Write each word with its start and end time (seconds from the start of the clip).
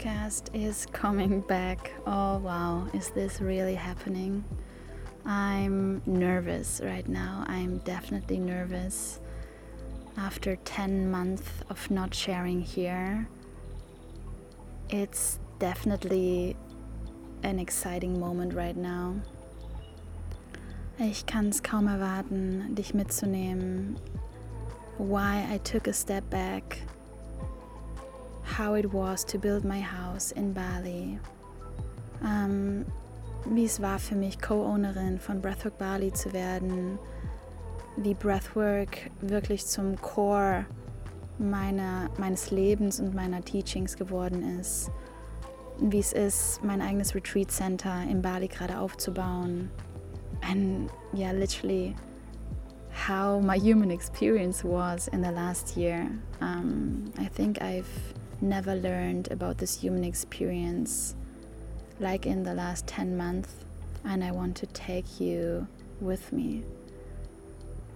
Podcast 0.00 0.48
is 0.54 0.86
coming 0.92 1.42
back. 1.42 1.92
Oh 2.06 2.38
wow, 2.38 2.88
is 2.94 3.10
this 3.10 3.38
really 3.42 3.74
happening? 3.74 4.42
I'm 5.26 6.00
nervous 6.06 6.80
right 6.82 7.06
now. 7.06 7.44
I'm 7.46 7.78
definitely 7.84 8.38
nervous. 8.38 9.20
After 10.16 10.56
10 10.56 11.10
months 11.10 11.50
of 11.68 11.90
not 11.90 12.14
sharing 12.14 12.62
here, 12.62 13.28
it's 14.88 15.38
definitely 15.58 16.56
an 17.42 17.58
exciting 17.58 18.18
moment 18.18 18.54
right 18.54 18.76
now. 18.76 19.16
Ich 20.98 21.26
kann 21.26 21.50
es 21.50 21.60
kaum 21.62 21.88
erwarten, 21.88 22.74
dich 22.74 22.94
mitzunehmen. 22.94 23.98
Why 24.96 25.46
I 25.50 25.58
took 25.58 25.86
a 25.86 25.92
step 25.92 26.30
back 26.30 26.79
how 28.60 28.74
it 28.74 28.92
was 28.92 29.24
to 29.24 29.38
build 29.38 29.64
my 29.64 29.80
house 29.80 30.32
in 30.32 30.52
Bali. 30.52 31.18
Ähm, 32.22 32.84
wie 33.46 33.64
es 33.64 33.80
war 33.80 33.98
für 33.98 34.14
mich, 34.14 34.38
Co-Ownerin 34.38 35.18
von 35.18 35.40
Breathwork 35.40 35.78
Bali 35.78 36.12
zu 36.12 36.34
werden. 36.34 36.98
Wie 37.96 38.12
Breathwork 38.12 39.10
wirklich 39.22 39.64
zum 39.64 39.98
Core 40.00 40.66
meiner, 41.38 42.10
meines 42.18 42.50
Lebens 42.50 43.00
und 43.00 43.14
meiner 43.14 43.42
Teachings 43.42 43.96
geworden 43.96 44.58
ist. 44.60 44.90
Wie 45.78 45.98
es 45.98 46.12
ist, 46.12 46.62
mein 46.62 46.82
eigenes 46.82 47.14
Retreat 47.14 47.50
Center 47.50 48.02
in 48.10 48.20
Bali 48.20 48.48
gerade 48.48 48.78
aufzubauen. 48.78 49.70
And 50.42 50.90
yeah, 51.14 51.32
literally 51.32 51.96
how 53.08 53.40
my 53.40 53.58
human 53.58 53.90
experience 53.90 54.62
was 54.62 55.08
in 55.08 55.22
the 55.22 55.30
last 55.30 55.78
year. 55.78 56.06
Um, 56.42 57.10
I 57.18 57.26
think 57.26 57.62
I've 57.62 57.86
never 58.42 58.74
learned 58.74 59.30
about 59.30 59.58
this 59.58 59.80
human 59.80 60.04
experience 60.04 61.14
like 61.98 62.24
in 62.26 62.42
the 62.42 62.54
last 62.54 62.86
10 62.86 63.16
months, 63.16 63.52
and 64.04 64.24
I 64.24 64.30
want 64.30 64.56
to 64.56 64.66
take 64.66 65.20
you 65.20 65.66
with 66.00 66.32
me. 66.32 66.64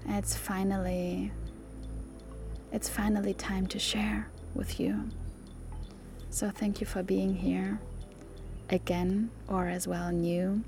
It's 0.07 0.37
finally 0.37 1.33
it's 2.73 2.89
finally 2.89 3.33
time 3.35 3.67
to 3.69 3.79
share 3.79 4.29
with 4.55 4.81
you. 4.81 5.09
So 6.29 6.51
thank 6.51 6.81
you 6.81 6.87
for 6.87 7.03
being 7.03 7.37
here 7.37 7.79
again 8.69 9.31
or 9.49 9.69
as 9.69 9.87
well 9.87 10.11
new. 10.11 10.65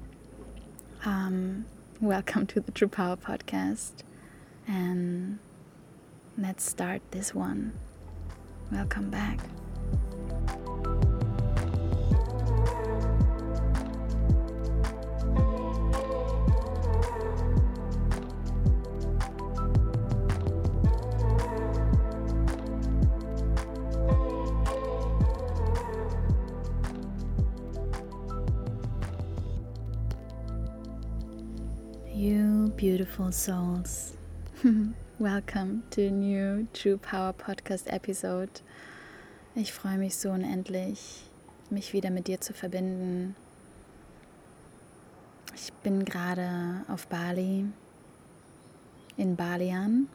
Um, 1.05 1.67
welcome 2.01 2.47
to 2.47 2.61
the 2.61 2.71
True 2.71 2.89
Power 2.89 3.17
podcast 3.17 3.93
and 4.69 5.41
let's 6.39 6.65
start 6.65 7.03
this 7.11 7.35
one. 7.35 7.73
Welcome 8.71 9.11
back. 9.11 9.41
Beautiful 33.17 33.33
souls. 33.33 34.13
Welcome 35.19 35.85
to 35.91 36.09
a 36.09 36.11
new 36.11 36.69
True 36.75 36.99
Power 36.99 37.33
Podcast 37.33 37.87
Episode. 37.87 38.61
Ich 39.55 39.73
freue 39.73 39.97
mich 39.97 40.17
so 40.17 40.31
unendlich, 40.31 41.23
mich 41.71 41.95
wieder 41.95 42.11
mit 42.11 42.27
dir 42.27 42.43
zu 42.43 42.53
verbinden. 42.53 43.35
Ich 45.55 45.73
bin 45.83 46.05
gerade 46.05 46.85
auf 46.89 47.07
Bali, 47.07 47.65
in 49.17 49.37
Balian 49.37 50.09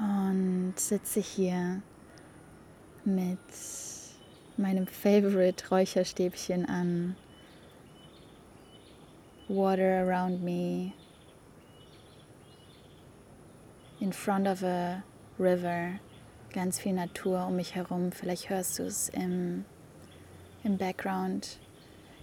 und 0.00 0.74
sitze 0.76 1.20
hier 1.20 1.82
mit 3.04 3.38
meinem 4.56 4.86
Favorite 4.86 5.68
Räucherstäbchen 5.68 6.64
an. 6.66 7.14
Water 9.48 10.06
around 10.06 10.42
me, 10.42 10.92
in 14.00 14.12
front 14.12 14.46
of 14.46 14.62
a 14.62 15.02
river 15.38 15.98
ganz 16.52 16.80
viel 16.80 16.92
Natur 16.92 17.46
um 17.46 17.56
mich 17.56 17.74
herum. 17.74 18.12
Vielleicht 18.12 18.50
hörst 18.50 18.78
du 18.78 18.84
es 18.84 19.08
im, 19.10 19.64
im 20.64 20.78
Background. 20.78 21.58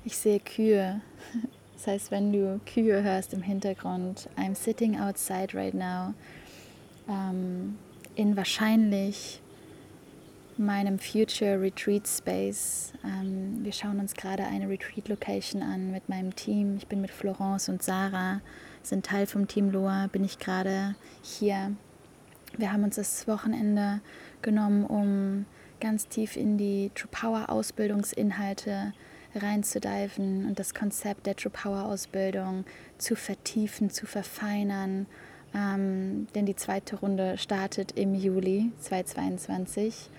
Ich 0.04 0.18
sehe 0.18 0.40
Kühe. 0.40 1.02
Das 1.76 1.88
heißt, 1.88 2.10
wenn 2.10 2.32
du 2.32 2.62
Kühe 2.66 3.04
hörst 3.04 3.34
im 3.34 3.42
Hintergrund, 3.42 4.30
I'm 4.38 4.56
sitting 4.56 4.98
outside 4.98 5.54
right 5.54 5.74
now, 5.74 6.14
ähm, 7.10 7.78
in 8.16 8.38
wahrscheinlich 8.38 9.42
meinem 10.58 11.00
Future 11.00 11.62
Retreat 11.62 12.08
Space. 12.08 12.94
Ähm, 13.04 13.60
wir 13.64 13.74
schauen 13.74 14.00
uns 14.00 14.14
gerade 14.14 14.46
eine 14.46 14.70
Retreat 14.70 15.10
Location 15.10 15.62
an 15.62 15.92
mit 15.92 16.08
meinem 16.08 16.34
Team. 16.34 16.78
Ich 16.78 16.88
bin 16.88 17.02
mit 17.02 17.12
Florence 17.12 17.68
und 17.68 17.84
Sarah, 17.84 18.40
sind 18.90 19.06
Teil 19.06 19.28
vom 19.28 19.48
Team 19.48 19.72
Loa, 19.72 20.08
bin 20.08 20.24
ich 20.24 20.40
gerade 20.40 20.96
hier 21.22 21.72
wir 22.58 22.72
haben 22.72 22.84
uns 22.84 22.96
das 22.96 23.28
Wochenende 23.28 24.02
genommen, 24.42 24.86
um 24.86 25.46
ganz 25.80 26.08
tief 26.08 26.38
in 26.38 26.58
die 26.58 26.92
True 26.96 27.10
Power 27.12 27.50
Ausbildungsinhalte 27.50 28.94
reinzudiven 29.36 30.48
und 30.48 30.60
das 30.60 30.74
Konzept 30.74 31.26
der 31.26 31.36
True 31.36 31.52
Power 31.52 31.84
Ausbildung 31.84 32.66
zu 32.98 33.16
vertiefen, 33.16 33.90
zu 33.90 34.06
verfeinern. 34.06 35.08
Ähm, 35.54 36.28
denn 36.36 36.46
die 36.46 36.56
zweite 36.56 36.98
Runde 36.98 37.38
startet 37.38 37.94
im 37.94 38.16
Juli 38.16 38.72
2022 38.80 40.10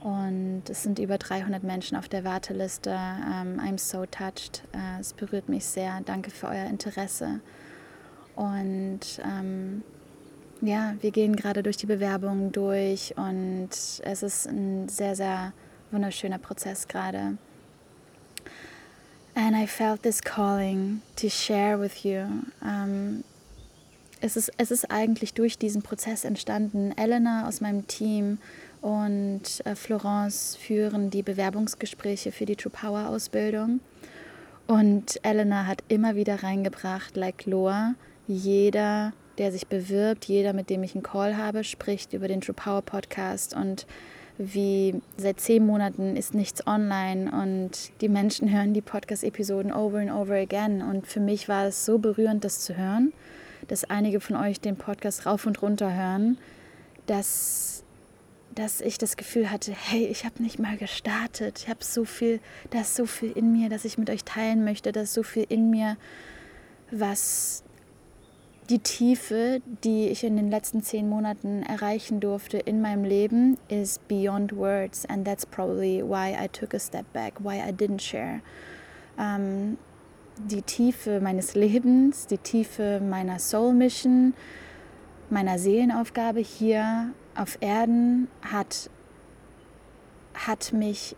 und 0.00 0.62
es 0.68 0.82
sind 0.82 0.98
über 0.98 1.18
300 1.18 1.62
Menschen 1.62 1.96
auf 1.96 2.08
der 2.08 2.24
Warteliste. 2.24 2.90
Ähm, 2.90 3.60
I'm 3.60 3.78
so 3.78 4.04
touched. 4.06 4.62
Äh, 4.72 5.00
es 5.00 5.12
berührt 5.12 5.48
mich 5.48 5.64
sehr. 5.64 6.00
Danke 6.04 6.30
für 6.30 6.48
euer 6.48 6.66
Interesse. 6.66 7.40
Und 8.36 9.00
ähm, 9.24 9.82
ja, 10.60 10.94
wir 11.00 11.10
gehen 11.10 11.36
gerade 11.36 11.62
durch 11.62 11.76
die 11.76 11.86
Bewerbungen 11.86 12.52
durch 12.52 13.14
und 13.16 13.70
es 13.70 14.22
ist 14.22 14.46
ein 14.46 14.88
sehr, 14.88 15.14
sehr 15.14 15.52
wunderschöner 15.90 16.38
Prozess 16.38 16.88
gerade. 16.88 17.36
And 19.36 19.56
I 19.56 19.66
felt 19.66 20.02
this 20.02 20.22
calling 20.22 21.02
to 21.16 21.28
share 21.28 21.80
with 21.80 22.04
you. 22.04 22.26
Um, 22.60 23.24
es, 24.20 24.36
ist, 24.36 24.52
es 24.58 24.70
ist 24.70 24.90
eigentlich 24.90 25.34
durch 25.34 25.58
diesen 25.58 25.82
Prozess 25.82 26.24
entstanden. 26.24 26.92
Elena 26.96 27.48
aus 27.48 27.60
meinem 27.60 27.86
Team 27.86 28.38
und 28.80 29.42
äh, 29.64 29.74
Florence 29.74 30.56
führen 30.56 31.10
die 31.10 31.22
Bewerbungsgespräche 31.22 32.32
für 32.32 32.46
die 32.46 32.56
True 32.56 32.72
Power 32.72 33.08
Ausbildung. 33.08 33.80
Und 34.66 35.18
Elena 35.24 35.66
hat 35.66 35.82
immer 35.88 36.14
wieder 36.14 36.42
reingebracht, 36.42 37.16
like 37.16 37.44
Loa, 37.44 37.96
jeder 38.26 39.12
der 39.38 39.52
sich 39.52 39.66
bewirbt. 39.66 40.26
Jeder, 40.26 40.52
mit 40.52 40.70
dem 40.70 40.82
ich 40.82 40.94
einen 40.94 41.02
Call 41.02 41.36
habe, 41.36 41.64
spricht 41.64 42.12
über 42.12 42.28
den 42.28 42.40
True 42.40 42.54
Power 42.54 42.82
Podcast 42.82 43.54
und 43.54 43.86
wie 44.36 45.00
seit 45.16 45.40
zehn 45.40 45.64
Monaten 45.64 46.16
ist 46.16 46.34
nichts 46.34 46.66
online 46.66 47.30
und 47.30 47.92
die 48.00 48.08
Menschen 48.08 48.52
hören 48.52 48.74
die 48.74 48.80
Podcast-Episoden 48.80 49.72
over 49.72 49.98
and 49.98 50.10
over 50.10 50.34
again. 50.34 50.82
Und 50.82 51.06
für 51.06 51.20
mich 51.20 51.48
war 51.48 51.66
es 51.66 51.84
so 51.84 51.98
berührend, 51.98 52.44
das 52.44 52.60
zu 52.60 52.76
hören, 52.76 53.12
dass 53.68 53.84
einige 53.84 54.20
von 54.20 54.36
euch 54.36 54.60
den 54.60 54.76
Podcast 54.76 55.26
rauf 55.26 55.46
und 55.46 55.62
runter 55.62 55.94
hören, 55.94 56.38
dass, 57.06 57.84
dass 58.54 58.80
ich 58.80 58.98
das 58.98 59.16
Gefühl 59.16 59.50
hatte, 59.50 59.72
hey, 59.72 60.06
ich 60.06 60.24
habe 60.24 60.42
nicht 60.42 60.58
mal 60.58 60.76
gestartet. 60.76 61.60
Ich 61.60 61.68
habe 61.68 61.84
so 61.84 62.04
viel, 62.04 62.40
da 62.70 62.80
ist 62.80 62.96
so 62.96 63.06
viel 63.06 63.30
in 63.32 63.52
mir, 63.52 63.68
das 63.68 63.84
ich 63.84 63.98
mit 63.98 64.10
euch 64.10 64.24
teilen 64.24 64.64
möchte, 64.64 64.90
da 64.90 65.02
ist 65.02 65.14
so 65.14 65.22
viel 65.22 65.46
in 65.48 65.70
mir, 65.70 65.96
was 66.90 67.63
die 68.70 68.78
Tiefe, 68.78 69.60
die 69.82 70.08
ich 70.08 70.24
in 70.24 70.36
den 70.36 70.50
letzten 70.50 70.82
zehn 70.82 71.08
Monaten 71.08 71.62
erreichen 71.62 72.20
durfte 72.20 72.58
in 72.58 72.80
meinem 72.80 73.04
Leben, 73.04 73.58
is 73.68 73.98
beyond 74.08 74.56
words. 74.56 75.04
And 75.06 75.26
that's 75.26 75.44
probably 75.44 76.02
why 76.02 76.34
I 76.34 76.48
took 76.48 76.72
a 76.72 76.78
step 76.78 77.04
back, 77.12 77.34
why 77.40 77.60
I 77.60 77.72
didn't 77.72 78.00
share. 78.00 78.40
Ähm, 79.18 79.76
die 80.38 80.62
Tiefe 80.62 81.20
meines 81.20 81.54
Lebens, 81.54 82.26
die 82.26 82.38
Tiefe 82.38 83.00
meiner 83.00 83.38
Soul 83.38 83.74
Mission, 83.74 84.34
meiner 85.30 85.58
Seelenaufgabe 85.58 86.40
hier 86.40 87.12
auf 87.36 87.58
Erden 87.60 88.28
hat, 88.42 88.90
hat 90.34 90.72
mich 90.72 91.16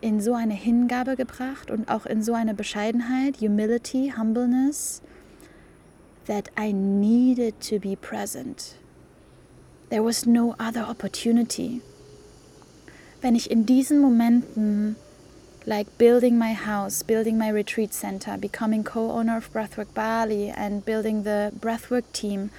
in 0.00 0.20
so 0.20 0.34
eine 0.34 0.54
Hingabe 0.54 1.16
gebracht 1.16 1.70
und 1.70 1.90
auch 1.90 2.06
in 2.06 2.22
so 2.22 2.32
eine 2.32 2.54
Bescheidenheit, 2.54 3.40
Humility, 3.40 4.14
Humbleness 4.16 5.02
that 6.30 6.48
I 6.56 6.72
needed 6.72 7.60
to 7.68 7.78
be 7.78 7.96
present. 7.96 8.76
There 9.90 10.02
was 10.02 10.26
no 10.26 10.54
other 10.58 10.80
opportunity. 10.80 11.82
wenn 13.20 13.34
ich 13.34 13.50
in 13.50 13.66
diesen 13.66 14.00
Momenten, 14.00 14.96
like 15.66 15.98
building 15.98 16.38
my 16.38 16.54
house, 16.54 17.02
building 17.02 17.36
my 17.38 17.50
retreat 17.50 17.92
center, 17.92 18.36
becoming 18.38 18.82
co-owner 18.82 19.36
of 19.36 19.52
Breathwork 19.52 19.92
Bali 19.94 20.48
and 20.48 20.84
building 20.84 21.22
the 21.24 21.52
Breathwork 21.58 22.04
team, 22.12 22.50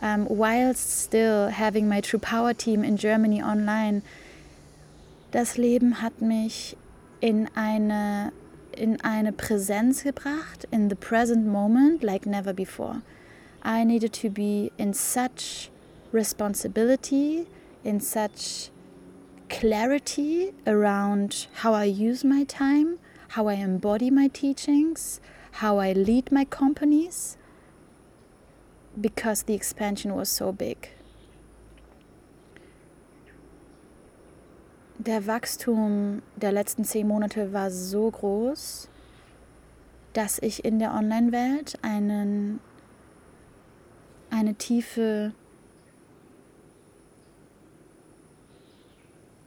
um, 0.00 0.26
whilst 0.28 1.02
still 1.02 1.48
having 1.48 1.88
my 1.88 2.00
True 2.00 2.20
Power 2.20 2.54
team 2.54 2.84
in 2.84 2.96
Germany 2.96 3.42
online, 3.42 4.02
das 5.32 5.56
Leben 5.56 6.00
hat 6.00 6.20
mich 6.20 6.76
in 7.20 7.48
eine 7.56 8.32
in 8.76 9.00
eine 9.02 9.32
Präsenz 9.32 10.02
gebracht, 10.02 10.66
in 10.72 10.88
the 10.88 10.96
present 10.96 11.46
moment, 11.46 12.02
like 12.02 12.26
never 12.26 12.52
before. 12.52 13.02
I 13.64 13.82
needed 13.84 14.12
to 14.14 14.30
be 14.30 14.72
in 14.76 14.92
such 14.92 15.70
responsibility, 16.12 17.46
in 17.82 17.98
such 18.00 18.70
clarity 19.48 20.52
around 20.66 21.46
how 21.62 21.72
I 21.72 21.84
use 21.84 22.24
my 22.24 22.44
time, 22.44 22.98
how 23.28 23.46
I 23.46 23.54
embody 23.54 24.10
my 24.10 24.28
teachings, 24.28 25.20
how 25.52 25.78
I 25.78 25.92
lead 25.92 26.30
my 26.30 26.44
companies, 26.44 27.36
because 29.00 29.44
the 29.44 29.54
expansion 29.54 30.14
was 30.14 30.28
so 30.28 30.52
big. 30.52 30.90
Der 34.98 35.26
Wachstum 35.26 36.22
der 36.36 36.52
letzten 36.52 36.84
zehn 36.84 37.08
Monate 37.08 37.52
war 37.52 37.70
so 37.70 38.10
groß, 38.10 38.88
dass 40.12 40.38
ich 40.38 40.64
in 40.64 40.78
der 40.78 40.94
Online-Welt 40.94 41.78
einen, 41.82 42.60
eine 44.34 44.54
tiefe, 44.54 45.32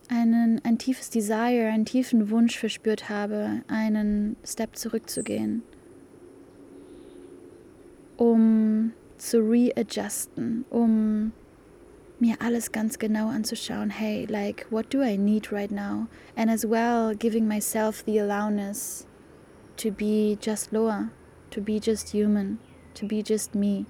einen, 0.07 0.61
ein 0.63 0.77
tiefes 0.77 1.09
Desire, 1.09 1.67
einen 1.67 1.85
tiefen 1.85 2.29
Wunsch 2.29 2.57
verspürt 2.57 3.09
habe, 3.09 3.63
einen 3.67 4.37
Step 4.45 4.77
zurückzugehen, 4.77 5.61
um 8.15 8.93
zu 9.17 9.39
readjusten, 9.39 10.63
um 10.69 11.33
mir 12.19 12.37
alles 12.39 12.71
ganz 12.71 12.97
genau 12.97 13.27
anzuschauen. 13.27 13.89
Hey, 13.89 14.25
like, 14.29 14.67
what 14.69 14.93
do 14.93 15.01
I 15.01 15.17
need 15.17 15.51
right 15.51 15.71
now? 15.71 16.07
And 16.37 16.49
as 16.49 16.65
well, 16.65 17.13
giving 17.13 17.45
myself 17.45 18.05
the 18.05 18.19
allowance 18.19 19.05
to 19.75 19.91
be 19.91 20.37
just 20.39 20.71
Loa, 20.71 21.09
to 21.51 21.59
be 21.59 21.81
just 21.81 22.13
human, 22.13 22.59
to 22.93 23.05
be 23.05 23.21
just 23.21 23.53
me. 23.53 23.85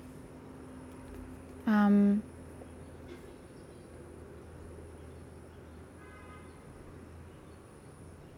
Um, 1.67 2.23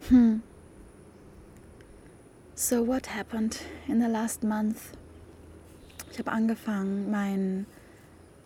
hmm. 0.09 0.39
So, 2.55 2.83
what 2.83 3.05
happened 3.05 3.61
in 3.87 4.01
the 4.01 4.09
last 4.09 4.43
month? 4.43 4.97
Ich 6.11 6.19
habe 6.19 6.31
angefangen, 6.31 7.09
mein 7.09 7.65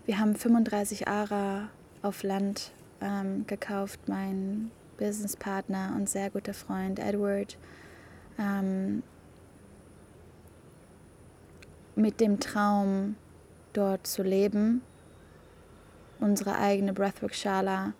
Wir 0.05 0.19
haben 0.19 0.35
35 0.35 1.07
Ara 1.07 1.69
auf 2.01 2.23
Land 2.23 2.73
ähm, 2.99 3.47
gekauft. 3.47 4.01
Mein 4.07 4.69
Businesspartner 4.97 5.93
und 5.95 6.09
sehr 6.09 6.29
guter 6.29 6.53
Freund 6.53 6.99
Edward. 6.99 7.57
Ähm, 8.37 9.01
mit 11.95 12.19
dem 12.19 12.41
Traum, 12.41 13.15
dort 13.73 14.07
zu 14.07 14.23
leben, 14.23 14.81
unsere 16.19 16.57
eigene 16.57 16.93
Breathwork-Schala 16.93 17.93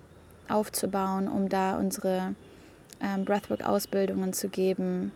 aufzubauen, 0.48 1.28
um 1.28 1.50
da 1.50 1.78
unsere 1.78 2.36
ähm, 3.02 3.26
Breathwork-Ausbildungen 3.26 4.34
zu 4.34 4.50
geben, 4.50 5.12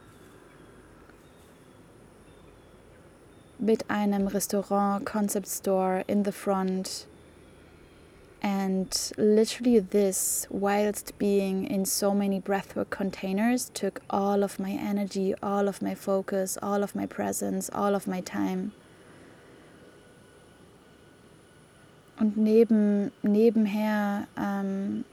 mit 3.60 3.90
einem 3.90 4.28
Restaurant 4.28 5.06
Concept 5.06 5.48
Store 5.48 6.04
in 6.08 6.24
the 6.24 6.32
front. 6.32 7.08
And 8.40 9.12
literally, 9.18 9.80
this, 9.80 10.48
whilst 10.52 11.18
being 11.18 11.66
in 11.66 11.86
so 11.86 12.14
many 12.14 12.40
breathwork 12.40 12.92
containers, 12.92 13.72
took 13.74 14.00
all 14.12 14.44
of 14.44 14.60
my 14.60 14.72
energy, 14.72 15.34
all 15.42 15.68
of 15.68 15.82
my 15.82 15.96
focus, 15.96 16.58
all 16.62 16.84
of 16.84 16.94
my 16.94 17.08
presence, 17.08 17.70
all 17.74 17.96
of 17.96 18.06
my 18.06 18.22
time. 18.22 18.74
Und 22.20 22.38
neben, 22.38 23.12
nebenher 23.22 24.28
ähm, 24.38 25.06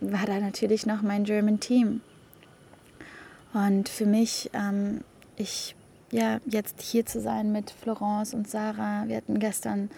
war 0.00 0.26
da 0.26 0.38
natürlich 0.38 0.86
noch 0.86 1.02
mein 1.02 1.24
German 1.24 1.60
Team. 1.60 2.00
Und 3.54 3.88
für 3.88 4.06
mich, 4.06 4.50
ähm, 4.52 5.02
ich 5.36 5.74
ja, 6.12 6.40
jetzt 6.44 6.80
hier 6.82 7.06
zu 7.06 7.20
sein 7.20 7.52
mit 7.52 7.70
Florence 7.70 8.34
und 8.34 8.48
Sarah. 8.48 9.04
Wir 9.08 9.16
hatten 9.16 9.38
gestern 9.38 9.90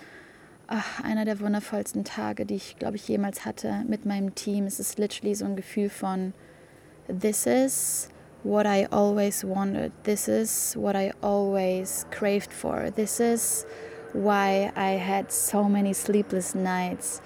ach, 0.69 1.03
einer 1.03 1.25
der 1.25 1.41
wundervollsten 1.41 2.05
Tage, 2.05 2.47
die 2.47 2.55
ich, 2.55 2.77
glaube 2.79 2.97
ich, 2.97 3.07
jemals 3.09 3.45
hatte 3.45 3.83
mit 3.89 4.07
meinem 4.07 4.35
Team. 4.35 4.67
Es 4.67 4.81
ist 4.81 4.99
literally 4.99 5.35
so 5.35 5.45
ein 5.45 5.57
Gefühl 5.57 5.91
von, 5.91 6.33
this 7.21 7.47
is 7.47 8.09
what 8.45 8.65
I 8.65 8.87
always 8.91 9.45
wanted. 9.45 9.93
This 10.05 10.29
is 10.29 10.77
what 10.77 10.95
I 10.95 11.13
always 11.21 12.07
craved 12.11 12.53
for. 12.53 12.91
This 12.95 13.19
is 13.19 13.67
why 14.15 14.73
I 14.77 14.93
had 14.93 15.31
so 15.31 15.65
many 15.65 15.93
sleepless 15.93 16.55
nights. 16.55 17.21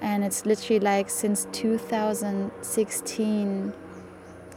And 0.00 0.24
it's 0.24 0.44
literally 0.44 0.80
like 0.80 1.08
since 1.08 1.46
2016. 1.52 3.72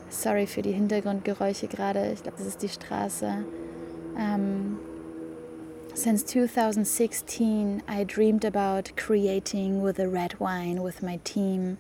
Sorry 0.10 0.48
für 0.48 0.62
die 0.62 0.72
Hintergrundgeräusche 0.72 1.68
gerade. 1.68 2.12
Ich 2.12 2.24
glaube, 2.24 2.38
das 2.38 2.48
ist 2.48 2.62
die 2.62 2.70
Straße. 2.70 3.46
Um, 4.18 4.80
since 5.94 6.24
2016, 6.24 7.84
I 7.88 8.04
dreamed 8.04 8.44
about 8.44 8.96
creating 8.96 9.82
with 9.82 10.00
a 10.00 10.08
red 10.08 10.40
wine 10.40 10.82
with 10.82 11.04
my 11.04 11.20
team. 11.24 11.78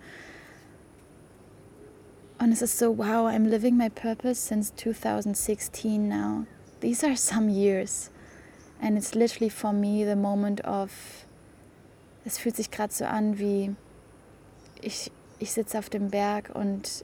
And 2.39 2.53
es 2.53 2.71
so, 2.71 2.91
wow, 2.91 3.25
I'm 3.25 3.49
living 3.49 3.77
my 3.77 3.89
purpose 3.89 4.39
since 4.39 4.69
2016 4.71 6.07
now. 6.07 6.45
These 6.81 7.03
are 7.03 7.15
some 7.15 7.49
years. 7.49 8.11
And 8.85 8.99
it's 8.99 9.15
literally 9.15 9.49
for 9.49 9.73
me 9.73 10.05
the 10.05 10.15
moment 10.15 10.63
of, 10.63 10.91
es 12.23 12.37
fühlt 12.37 12.55
sich 12.55 12.69
gerade 12.69 12.93
so 12.93 13.05
an 13.05 13.39
wie, 13.39 13.75
ich, 14.79 15.11
ich 15.39 15.53
sitze 15.53 15.79
auf 15.79 15.89
dem 15.89 16.11
Berg 16.11 16.51
und 16.53 17.03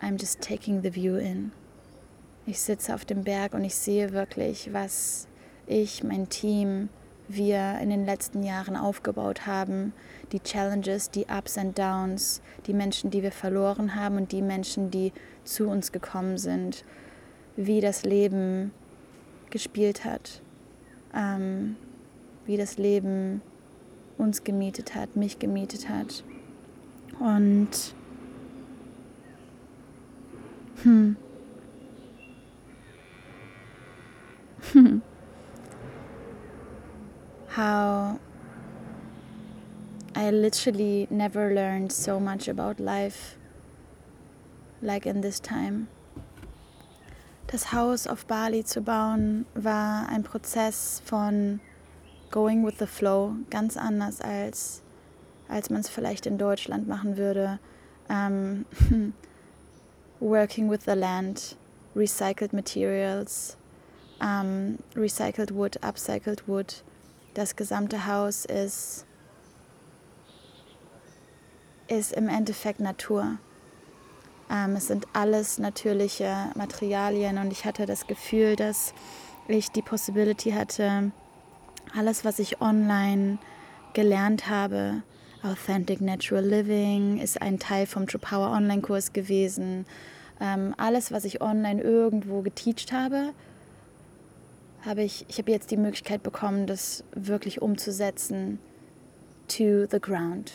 I'm 0.00 0.20
just 0.20 0.40
taking 0.40 0.82
the 0.82 0.94
view 0.94 1.16
in. 1.16 1.50
Ich 2.46 2.60
sitze 2.60 2.94
auf 2.94 3.04
dem 3.04 3.24
Berg 3.24 3.54
und 3.54 3.64
ich 3.64 3.74
sehe 3.74 4.12
wirklich, 4.12 4.72
was 4.72 5.26
ich, 5.66 6.04
mein 6.04 6.28
Team, 6.28 6.90
wir 7.26 7.80
in 7.82 7.90
den 7.90 8.06
letzten 8.06 8.44
Jahren 8.44 8.76
aufgebaut 8.76 9.48
haben, 9.48 9.92
die 10.30 10.38
Challenges, 10.38 11.10
die 11.10 11.26
Ups 11.26 11.58
and 11.58 11.76
Downs, 11.76 12.40
die 12.68 12.72
Menschen, 12.72 13.10
die 13.10 13.24
wir 13.24 13.32
verloren 13.32 13.96
haben 13.96 14.16
und 14.16 14.30
die 14.30 14.42
Menschen, 14.42 14.92
die 14.92 15.12
zu 15.42 15.68
uns 15.68 15.90
gekommen 15.90 16.38
sind, 16.38 16.84
wie 17.56 17.80
das 17.80 18.04
Leben 18.04 18.70
gespielt 19.50 20.04
hat, 20.04 20.40
ähm, 21.14 21.76
wie 22.46 22.56
das 22.56 22.78
Leben 22.78 23.42
uns 24.16 24.44
gemietet 24.44 24.94
hat, 24.94 25.16
mich 25.16 25.38
gemietet 25.38 25.88
hat. 25.88 26.24
Und 27.20 27.94
hm, 30.82 31.16
How 37.48 38.18
I 40.14 40.30
literally 40.30 41.06
never 41.10 41.54
learned 41.54 41.92
so 41.92 42.20
much 42.20 42.48
about 42.48 42.80
life 42.80 43.36
like 44.82 45.06
in 45.06 45.20
this 45.22 45.40
time. 45.40 45.88
Das 47.50 47.72
Haus 47.72 48.06
auf 48.06 48.26
Bali 48.26 48.62
zu 48.62 48.82
bauen 48.82 49.46
war 49.54 50.06
ein 50.10 50.22
Prozess 50.22 51.00
von 51.06 51.60
going 52.30 52.62
with 52.62 52.74
the 52.78 52.86
flow, 52.86 53.36
ganz 53.48 53.78
anders 53.78 54.20
als, 54.20 54.82
als 55.48 55.70
man 55.70 55.80
es 55.80 55.88
vielleicht 55.88 56.26
in 56.26 56.36
Deutschland 56.36 56.86
machen 56.86 57.16
würde. 57.16 57.58
Um, 58.10 58.66
working 60.20 60.70
with 60.70 60.80
the 60.84 60.94
land, 60.94 61.56
recycled 61.94 62.52
materials, 62.52 63.56
ähm, 64.20 64.78
recycled 64.94 65.54
wood, 65.54 65.82
upcycled 65.82 66.46
wood. 66.46 66.82
Das 67.32 67.56
gesamte 67.56 68.06
Haus 68.06 68.44
ist, 68.44 69.06
ist 71.86 72.12
im 72.12 72.28
Endeffekt 72.28 72.80
Natur. 72.80 73.38
Ähm, 74.50 74.76
es 74.76 74.88
sind 74.88 75.06
alles 75.12 75.58
natürliche 75.58 76.50
Materialien 76.54 77.38
und 77.38 77.52
ich 77.52 77.64
hatte 77.64 77.86
das 77.86 78.06
Gefühl, 78.06 78.56
dass 78.56 78.94
ich 79.46 79.70
die 79.70 79.82
Possibility 79.82 80.52
hatte, 80.52 81.12
alles, 81.96 82.24
was 82.24 82.38
ich 82.38 82.60
online 82.60 83.38
gelernt 83.94 84.48
habe, 84.48 85.02
Authentic 85.42 86.00
Natural 86.00 86.44
Living 86.44 87.18
ist 87.18 87.40
ein 87.40 87.58
Teil 87.58 87.86
vom 87.86 88.06
True 88.06 88.20
Power 88.20 88.50
Online-Kurs 88.50 89.12
gewesen. 89.12 89.86
Ähm, 90.40 90.74
alles, 90.76 91.12
was 91.12 91.24
ich 91.24 91.40
online 91.40 91.80
irgendwo 91.80 92.42
geteacht 92.42 92.92
habe, 92.92 93.32
habe 94.84 95.02
ich, 95.02 95.26
ich 95.28 95.38
habe 95.38 95.50
jetzt 95.50 95.70
die 95.70 95.76
Möglichkeit 95.76 96.22
bekommen, 96.22 96.66
das 96.66 97.04
wirklich 97.12 97.62
umzusetzen 97.62 98.58
to 99.48 99.86
the 99.90 100.00
ground. 100.00 100.52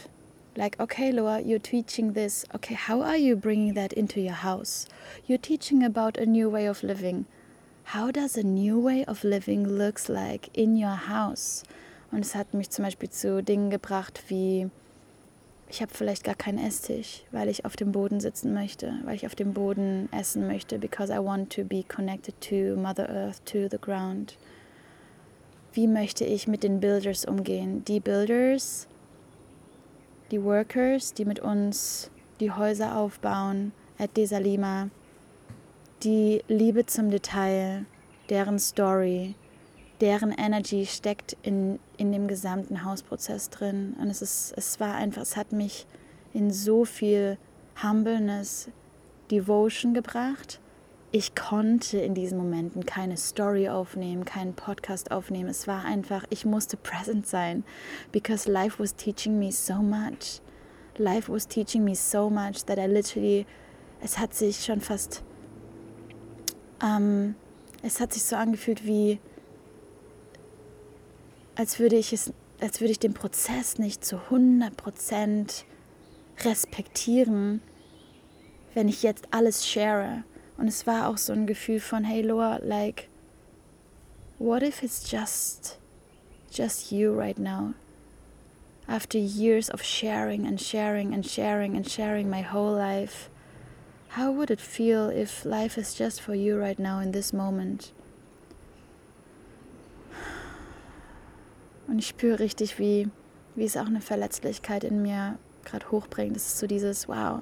Like, 0.55 0.79
okay, 0.79 1.11
Loa, 1.11 1.41
you're 1.41 1.57
teaching 1.57 2.13
this. 2.13 2.45
Okay, 2.53 2.75
how 2.75 3.01
are 3.01 3.17
you 3.17 3.35
bringing 3.35 3.73
that 3.73 3.91
into 3.91 4.21
your 4.21 4.35
house? 4.35 4.87
You're 5.25 5.39
teaching 5.39 5.83
about 5.83 6.17
a 6.17 6.27
new 6.27 6.47
way 6.47 6.67
of 6.67 6.83
living. 6.83 7.25
How 7.85 8.11
does 8.11 8.37
a 8.37 8.43
new 8.43 8.79
way 8.79 9.03
of 9.05 9.23
living 9.23 9.67
looks 9.67 10.09
like 10.09 10.49
in 10.53 10.77
your 10.77 10.95
house? 11.07 11.63
Und 12.11 12.23
es 12.23 12.35
hat 12.35 12.53
mich 12.53 12.69
zum 12.69 12.85
Beispiel 12.85 13.09
zu 13.09 13.41
Dingen 13.41 13.71
gebracht 13.71 14.23
wie, 14.27 14.69
ich 15.67 15.81
habe 15.81 15.91
vielleicht 15.91 16.23
gar 16.23 16.35
keinen 16.35 16.59
Esstisch, 16.59 17.23
weil 17.31 17.49
ich 17.49 17.65
auf 17.65 17.75
dem 17.75 17.91
Boden 17.91 18.19
sitzen 18.19 18.53
möchte, 18.53 18.93
weil 19.05 19.15
ich 19.15 19.25
auf 19.25 19.33
dem 19.33 19.53
Boden 19.53 20.07
essen 20.11 20.45
möchte, 20.45 20.77
because 20.77 21.11
I 21.11 21.17
want 21.17 21.51
to 21.53 21.63
be 21.63 21.83
connected 21.83 22.39
to 22.41 22.79
Mother 22.79 23.09
Earth, 23.09 23.43
to 23.45 23.67
the 23.71 23.79
ground. 23.81 24.37
Wie 25.73 25.87
möchte 25.87 26.25
ich 26.25 26.47
mit 26.47 26.61
den 26.61 26.79
Builders 26.79 27.25
umgehen? 27.25 27.83
Die 27.85 27.99
Builders, 27.99 28.87
die 30.33 30.43
Workers, 30.43 31.13
die 31.13 31.25
mit 31.25 31.39
uns 31.39 32.09
die 32.39 32.49
Häuser 32.49 32.97
aufbauen, 32.97 33.71
at 33.99 34.17
Desalima, 34.17 34.89
die 36.01 36.43
Liebe 36.47 36.87
zum 36.87 37.11
Detail, 37.11 37.85
deren 38.29 38.57
Story, 38.57 39.35
deren 40.01 40.31
Energy 40.31 40.87
steckt 40.87 41.37
in, 41.43 41.79
in 41.97 42.11
dem 42.11 42.27
gesamten 42.27 42.83
Hausprozess 42.83 43.51
drin. 43.51 43.95
Und 44.01 44.09
es, 44.09 44.23
ist, 44.23 44.55
es 44.57 44.79
war 44.79 44.95
einfach, 44.95 45.21
es 45.21 45.37
hat 45.37 45.51
mich 45.51 45.85
in 46.33 46.51
so 46.51 46.83
viel 46.83 47.37
Humbleness, 47.83 48.69
Devotion 49.29 49.93
gebracht. 49.93 50.59
Ich 51.15 51.35
konnte 51.35 51.99
in 51.99 52.15
diesen 52.15 52.39
Momenten 52.39 52.87
keine 52.87 53.17
Story 53.17 53.69
aufnehmen, 53.69 54.25
keinen 54.25 54.55
Podcast 54.55 55.11
aufnehmen. 55.11 55.47
Es 55.47 55.67
war 55.67 55.85
einfach, 55.85 56.25
ich 56.31 56.43
musste 56.43 56.75
present 56.75 57.27
sein, 57.27 57.63
because 58.11 58.51
life 58.51 58.81
was 58.81 58.95
teaching 58.95 59.37
me 59.37 59.51
so 59.51 59.75
much. 59.75 60.41
Life 60.97 61.31
was 61.31 61.47
teaching 61.47 61.83
me 61.83 61.93
so 61.93 62.31
much 62.31 62.65
that 62.65 62.79
I 62.79 62.87
literally, 62.87 63.45
es 64.01 64.17
hat 64.17 64.33
sich 64.33 64.65
schon 64.65 64.81
fast, 64.81 65.21
ähm, 66.81 67.35
es 67.83 67.99
hat 67.99 68.11
sich 68.11 68.23
so 68.23 68.35
angefühlt 68.35 68.83
wie, 68.83 69.19
als 71.53 71.77
würde 71.77 71.97
ich 71.97 72.11
es, 72.11 72.33
als 72.59 72.81
würde 72.81 72.91
ich 72.91 72.99
den 72.99 73.13
Prozess 73.13 73.77
nicht 73.77 74.03
zu 74.03 74.15
100% 74.31 75.63
respektieren, 76.43 77.61
wenn 78.73 78.87
ich 78.87 79.03
jetzt 79.03 79.27
alles 79.29 79.67
share. 79.67 80.23
Und 80.57 80.67
es 80.67 80.85
war 80.85 81.07
auch 81.07 81.17
so 81.17 81.33
ein 81.33 81.47
Gefühl 81.47 81.79
von, 81.79 82.03
hey 82.03 82.21
Loa, 82.21 82.59
like, 82.63 83.07
what 84.39 84.61
if 84.61 84.83
it's 84.83 85.09
just, 85.09 85.79
just 86.51 86.91
you 86.91 87.13
right 87.13 87.39
now? 87.39 87.73
After 88.87 89.17
years 89.17 89.69
of 89.69 89.81
sharing 89.81 90.45
and 90.45 90.59
sharing 90.59 91.13
and 91.13 91.25
sharing 91.25 91.75
and 91.75 91.89
sharing 91.89 92.29
my 92.29 92.41
whole 92.41 92.75
life, 92.75 93.29
how 94.09 94.31
would 94.31 94.51
it 94.51 94.61
feel 94.61 95.09
if 95.09 95.45
life 95.45 95.77
is 95.77 95.95
just 95.97 96.21
for 96.21 96.35
you 96.35 96.59
right 96.59 96.77
now 96.77 96.99
in 96.99 97.13
this 97.13 97.33
moment? 97.33 97.93
Und 101.87 101.99
ich 101.99 102.07
spüre 102.07 102.39
richtig, 102.39 102.79
wie, 102.79 103.09
wie 103.55 103.65
es 103.65 103.77
auch 103.77 103.87
eine 103.87 104.01
Verletzlichkeit 104.01 104.83
in 104.83 105.01
mir 105.01 105.37
gerade 105.63 105.91
hochbringt. 105.91 106.35
Es 106.35 106.47
ist 106.47 106.59
so 106.59 106.67
dieses, 106.67 107.07
wow, 107.07 107.41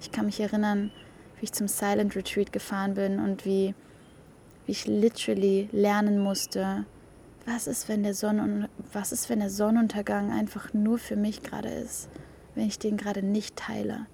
ich 0.00 0.12
kann 0.12 0.26
mich 0.26 0.40
erinnern, 0.40 0.90
wie 1.38 1.44
ich 1.44 1.52
zum 1.52 1.68
Silent 1.68 2.16
Retreat 2.16 2.52
gefahren 2.52 2.94
bin 2.94 3.18
und 3.18 3.44
wie, 3.44 3.74
wie 4.66 4.72
ich 4.72 4.86
literally 4.86 5.68
lernen 5.72 6.18
musste, 6.18 6.84
was 7.46 7.66
ist, 7.66 7.88
wenn 7.88 8.02
der 8.02 8.14
Sonnen 8.14 8.68
was 8.92 9.12
ist, 9.12 9.30
wenn 9.30 9.40
der 9.40 9.50
Sonnenuntergang 9.50 10.32
einfach 10.32 10.74
nur 10.74 10.98
für 10.98 11.16
mich 11.16 11.42
gerade 11.42 11.68
ist, 11.68 12.08
wenn 12.54 12.66
ich 12.66 12.78
den 12.78 12.96
gerade 12.96 13.22
nicht 13.22 13.56
teile. 13.56 14.06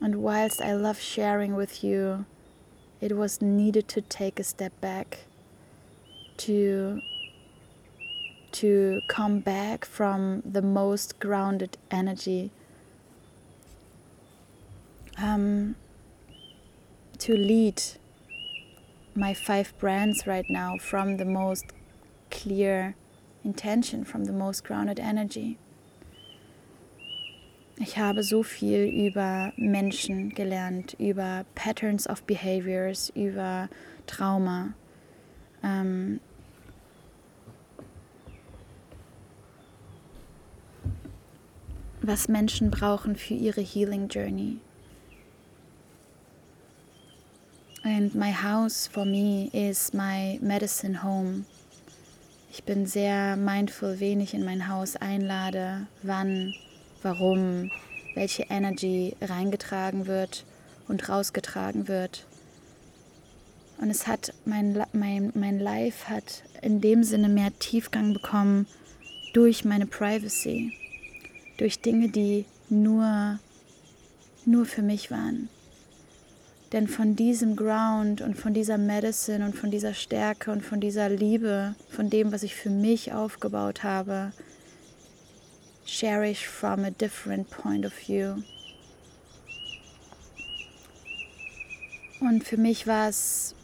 And 0.00 0.16
whilst 0.16 0.60
I 0.60 0.72
love 0.72 1.00
sharing 1.00 1.56
with 1.56 1.82
you, 1.82 2.24
it 3.00 3.16
was 3.16 3.40
needed 3.40 3.88
to 3.88 4.00
take 4.00 4.40
a 4.40 4.44
step 4.44 4.72
back 4.80 5.26
to 6.38 7.00
to 8.52 9.00
come 9.08 9.40
back 9.40 9.84
from 9.84 10.42
the 10.44 10.62
most 10.62 11.20
grounded 11.20 11.76
energy, 11.90 12.50
um, 15.18 15.76
to 17.18 17.34
lead 17.34 17.82
my 19.14 19.32
five 19.34 19.72
brands 19.78 20.26
right 20.26 20.48
now 20.48 20.76
from 20.78 21.16
the 21.16 21.24
most 21.24 21.66
clear 22.30 22.96
intention, 23.44 24.04
from 24.04 24.24
the 24.24 24.32
most 24.32 24.64
grounded 24.64 24.98
energy. 24.98 25.58
Ich 27.80 27.98
habe 27.98 28.22
so 28.22 28.42
viel 28.44 28.86
über 28.86 29.52
Menschen 29.56 30.32
gelernt, 30.34 30.94
über 30.98 31.44
Patterns 31.56 32.06
of 32.06 32.24
Behaviors, 32.24 33.10
über 33.16 33.68
Trauma. 34.06 34.74
Ähm, 35.62 36.20
was 42.00 42.28
Menschen 42.28 42.70
brauchen 42.70 43.16
für 43.16 43.34
ihre 43.34 43.62
Healing 43.62 44.08
Journey. 44.08 44.60
And 47.84 48.14
my 48.14 48.32
house 48.32 48.88
for 48.90 49.04
me 49.04 49.50
is 49.52 49.92
my 49.92 50.38
medicine 50.40 51.02
home. 51.02 51.44
Ich 52.50 52.64
bin 52.64 52.86
sehr 52.86 53.36
mindful, 53.36 54.00
wen 54.00 54.20
ich 54.20 54.34
in 54.34 54.44
mein 54.44 54.68
Haus 54.68 54.96
einlade, 54.96 55.86
wann, 56.02 56.54
warum, 57.02 57.70
welche 58.14 58.44
Energy 58.44 59.14
reingetragen 59.20 60.06
wird 60.06 60.44
und 60.88 61.08
rausgetragen 61.08 61.86
wird. 61.86 62.24
Und 63.78 63.90
es 63.90 64.06
hat, 64.06 64.32
mein, 64.44 64.82
mein, 64.92 65.30
mein 65.34 65.58
Life 65.58 66.08
hat 66.08 66.42
in 66.62 66.80
dem 66.80 67.04
Sinne 67.04 67.28
mehr 67.28 67.56
Tiefgang 67.58 68.14
bekommen 68.14 68.66
durch 69.34 69.64
meine 69.64 69.86
Privacy 69.86 70.72
durch 71.56 71.80
Dinge, 71.80 72.08
die 72.08 72.46
nur, 72.68 73.38
nur 74.44 74.66
für 74.66 74.82
mich 74.82 75.10
waren. 75.10 75.48
Denn 76.74 76.88
von 76.88 77.14
diesem 77.14 77.54
Ground 77.54 78.20
und 78.20 78.34
von 78.34 78.52
dieser 78.52 78.78
Medicine 78.78 79.44
und 79.44 79.54
von 79.54 79.70
dieser 79.70 79.94
Stärke 79.94 80.50
und 80.50 80.60
von 80.60 80.80
dieser 80.80 81.08
Liebe, 81.08 81.76
von 81.88 82.10
dem, 82.10 82.32
was 82.32 82.42
ich 82.42 82.56
für 82.56 82.68
mich 82.68 83.12
aufgebaut 83.12 83.84
habe, 83.84 84.32
share 85.86 86.28
ich 86.28 86.48
from 86.48 86.84
a 86.84 86.90
different 86.90 87.48
point 87.48 87.86
of 87.86 87.92
view. 87.92 88.42
Und 92.18 92.42
für 92.42 92.56
mich 92.56 92.88
war 92.88 93.08
es 93.08 93.54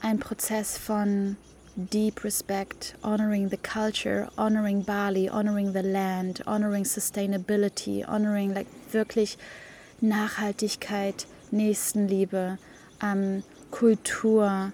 ein 0.00 0.20
Prozess 0.20 0.78
von 0.78 1.36
deep 1.74 2.22
respect, 2.22 2.94
honoring 3.02 3.50
the 3.50 3.56
culture, 3.56 4.28
honoring 4.38 4.84
Bali, 4.84 5.28
honoring 5.28 5.72
the 5.72 5.82
land, 5.82 6.46
honoring 6.46 6.84
sustainability, 6.84 8.06
honoring 8.06 8.54
like 8.54 8.68
wirklich 8.92 9.38
Nachhaltigkeit, 10.00 11.26
Nächstenliebe, 11.52 12.58
um, 13.02 13.42
Kultur, 13.70 14.72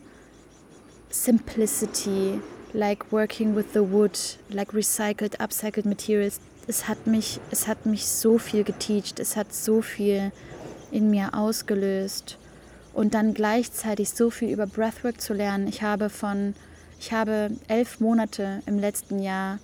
simplicity, 1.11 2.41
like 2.73 3.13
working 3.13 3.55
with 3.55 3.73
the 3.73 3.83
wood, 3.83 4.19
like 4.51 4.73
recycled, 4.73 5.39
upcycled 5.39 5.85
materials. 5.85 6.41
Es 6.67 6.89
hat 6.89 7.07
mich, 7.07 7.41
es 7.51 7.67
hat 7.67 7.87
mich 7.87 8.07
so 8.07 8.39
viel 8.39 8.65
geteacht, 8.65 9.21
es 9.21 9.37
hat 9.37 9.53
so 9.55 9.83
viel 9.83 10.33
in 10.91 11.11
mir 11.11 11.35
ausgelöst 11.35 12.39
und 12.93 13.15
dann 13.15 13.35
gleichzeitig 13.35 14.11
so 14.11 14.31
viel 14.31 14.51
über 14.51 14.67
Breathwork 14.67 15.21
zu 15.21 15.35
lernen. 15.35 15.69
Ich 15.69 15.83
habe 15.83 16.11
von 16.11 16.55
ich 17.01 17.13
habe 17.13 17.51
elf 17.69 18.01
Monate 18.01 18.63
im 18.67 18.79
letzten 18.79 19.21
Jahr 19.21 19.61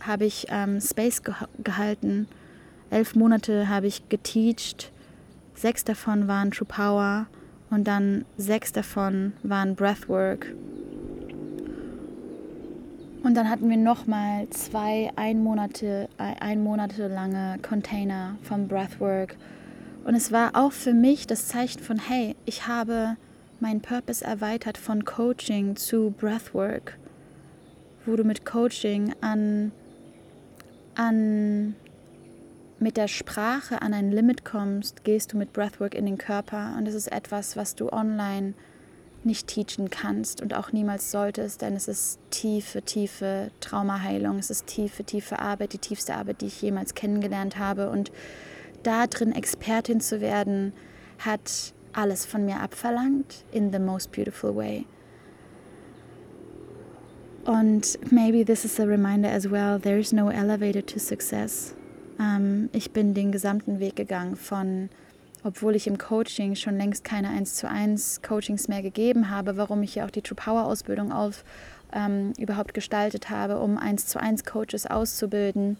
habe 0.00 0.24
ich 0.24 0.46
ähm, 0.48 0.80
Space 0.80 1.22
ge 1.22 1.34
gehalten. 1.62 2.26
Elf 2.90 3.14
Monate 3.14 3.68
habe 3.68 3.86
ich 3.86 4.08
geteacht. 4.08 4.90
Sechs 5.58 5.82
davon 5.82 6.28
waren 6.28 6.52
True 6.52 6.68
Power 6.68 7.26
und 7.68 7.88
dann 7.88 8.24
sechs 8.36 8.70
davon 8.70 9.32
waren 9.42 9.74
Breathwork. 9.74 10.54
Und 13.24 13.34
dann 13.34 13.50
hatten 13.50 13.68
wir 13.68 13.76
nochmal 13.76 14.48
zwei 14.50 15.10
ein 15.16 15.42
Monate, 15.42 16.08
ein 16.16 16.62
Monate 16.62 17.08
lange 17.08 17.58
Container 17.60 18.36
vom 18.42 18.68
Breathwork. 18.68 19.34
Und 20.04 20.14
es 20.14 20.30
war 20.30 20.52
auch 20.54 20.70
für 20.70 20.94
mich 20.94 21.26
das 21.26 21.48
Zeichen 21.48 21.82
von, 21.82 21.98
hey, 21.98 22.36
ich 22.44 22.68
habe 22.68 23.16
mein 23.58 23.80
Purpose 23.80 24.24
erweitert 24.24 24.78
von 24.78 25.04
Coaching 25.04 25.74
zu 25.74 26.14
Breathwork, 26.16 26.96
wo 28.06 28.14
du 28.14 28.22
mit 28.22 28.46
Coaching 28.46 29.12
an, 29.20 29.72
an 30.94 31.74
mit 32.80 32.96
der 32.96 33.08
Sprache 33.08 33.82
an 33.82 33.92
ein 33.92 34.12
Limit 34.12 34.44
kommst, 34.44 35.04
gehst 35.04 35.32
du 35.32 35.36
mit 35.36 35.52
Breathwork 35.52 35.94
in 35.94 36.06
den 36.06 36.18
Körper 36.18 36.74
und 36.78 36.86
es 36.86 36.94
ist 36.94 37.10
etwas, 37.10 37.56
was 37.56 37.74
du 37.74 37.92
online 37.92 38.54
nicht 39.24 39.48
teachen 39.48 39.90
kannst 39.90 40.40
und 40.40 40.54
auch 40.54 40.72
niemals 40.72 41.10
solltest, 41.10 41.62
denn 41.62 41.74
es 41.74 41.88
ist 41.88 42.20
tiefe, 42.30 42.82
tiefe 42.82 43.50
Traumaheilung, 43.60 44.38
es 44.38 44.50
ist 44.50 44.66
tiefe, 44.66 45.02
tiefe 45.04 45.40
Arbeit, 45.40 45.72
die 45.72 45.78
tiefste 45.78 46.14
Arbeit, 46.14 46.40
die 46.40 46.46
ich 46.46 46.62
jemals 46.62 46.94
kennengelernt 46.94 47.58
habe 47.58 47.90
und 47.90 48.12
da 48.84 49.06
drin 49.06 49.32
Expertin 49.32 50.00
zu 50.00 50.20
werden, 50.20 50.72
hat 51.18 51.74
alles 51.92 52.24
von 52.24 52.44
mir 52.44 52.60
abverlangt 52.60 53.44
in 53.50 53.72
the 53.72 53.80
most 53.80 54.12
beautiful 54.12 54.54
way. 54.54 54.86
Und 57.44 57.98
maybe 58.12 58.44
this 58.44 58.64
is 58.64 58.78
a 58.78 58.84
reminder 58.84 59.30
as 59.30 59.50
well, 59.50 59.80
there 59.80 59.98
is 59.98 60.12
no 60.12 60.28
elevator 60.28 60.84
to 60.84 60.98
success. 60.98 61.74
Ähm, 62.20 62.68
ich 62.72 62.92
bin 62.92 63.14
den 63.14 63.32
gesamten 63.32 63.80
Weg 63.80 63.96
gegangen 63.96 64.36
von, 64.36 64.88
obwohl 65.44 65.76
ich 65.76 65.86
im 65.86 65.98
Coaching 65.98 66.54
schon 66.54 66.76
längst 66.76 67.04
keine 67.04 67.30
1 67.30 67.54
zu 67.54 67.68
1 67.68 68.22
Coachings 68.22 68.68
mehr 68.68 68.82
gegeben 68.82 69.30
habe, 69.30 69.56
warum 69.56 69.82
ich 69.82 69.94
ja 69.94 70.04
auch 70.04 70.10
die 70.10 70.22
True 70.22 70.36
Power 70.36 70.64
Ausbildung 70.64 71.12
auf, 71.12 71.44
ähm, 71.92 72.32
überhaupt 72.38 72.74
gestaltet 72.74 73.30
habe, 73.30 73.58
um 73.58 73.78
1 73.78 74.06
zu 74.06 74.20
1 74.20 74.44
Coaches 74.44 74.86
auszubilden 74.86 75.78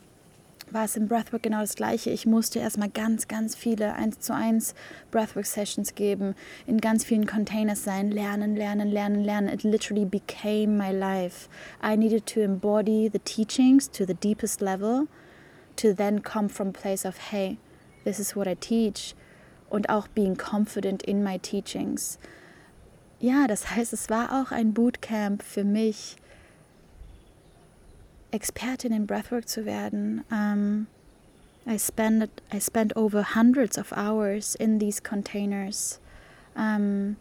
war 0.73 0.85
es 0.85 0.97
im 0.97 1.09
Breathwork 1.09 1.43
genau 1.43 1.61
das 1.61 1.75
Gleiche. 1.75 2.11
Ich 2.11 2.27
musste 2.27 2.59
erstmal 2.59 2.91
ganz, 2.91 3.29
ganz 3.29 3.55
viele 3.55 3.95
1 3.95 4.21
zu 4.21 4.35
1 4.35 4.75
Breathwork-Sessions 5.11 5.95
geben, 5.95 6.35
in 6.67 6.79
ganz 6.79 7.05
vielen 7.05 7.27
Containers 7.27 7.85
sein, 7.85 8.11
lernen, 8.11 8.57
lernen, 8.57 8.89
lernen, 8.89 9.25
lernen. 9.25 9.49
It 9.49 9.63
literally 9.63 10.05
became 10.05 10.77
my 10.77 10.93
life. 10.93 11.49
I 11.83 11.97
needed 11.97 12.27
to 12.27 12.41
embody 12.41 13.09
the 13.13 13.19
teachings 13.21 13.91
to 13.91 14.05
the 14.05 14.15
deepest 14.15 14.61
level 14.61 15.07
to 15.79 15.95
then 15.95 16.21
come 16.21 16.49
from 16.49 16.69
a 16.69 16.73
place 16.73 17.05
of, 17.05 17.19
hey, 17.19 17.59
this 18.05 18.21
is 18.21 18.37
what 18.37 18.47
I 18.47 18.55
teach 18.55 19.15
und 19.71 19.89
auch 19.89 20.09
being 20.15 20.37
confident 20.37 21.03
in 21.03 21.23
my 21.23 21.39
teachings. 21.39 22.19
Ja, 23.21 23.47
das 23.47 23.71
heißt, 23.71 23.93
es 23.93 24.09
war 24.09 24.31
auch 24.33 24.53
ein 24.53 24.73
Bootcamp 24.73 25.43
für 25.43 25.65
mich, 25.65 26.17
Expertin 28.31 28.93
in 28.93 29.07
Breathwork 29.07 29.49
zu 29.49 29.65
werden. 29.65 30.23
Um, 30.31 30.87
I 31.67 31.79
spent 31.79 32.31
I 32.53 32.61
spent 32.61 32.97
over 32.97 33.35
hundreds 33.35 33.79
of 33.79 33.93
hours 33.93 34.55
in 34.55 34.79
these 34.79 35.01
containers. 35.03 35.99
Um, 36.55 37.17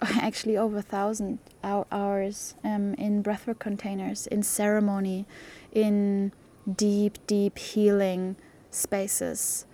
actually 0.20 0.56
over 0.56 0.78
a 0.78 0.82
thousand 0.82 1.38
hours 1.62 2.54
um, 2.64 2.94
in 2.94 3.22
breathwork 3.22 3.58
containers, 3.58 4.26
in 4.26 4.42
ceremony, 4.42 5.24
in 5.72 6.32
deep, 6.72 7.18
deep 7.26 7.58
healing 7.58 8.36
spaces. 8.70 9.66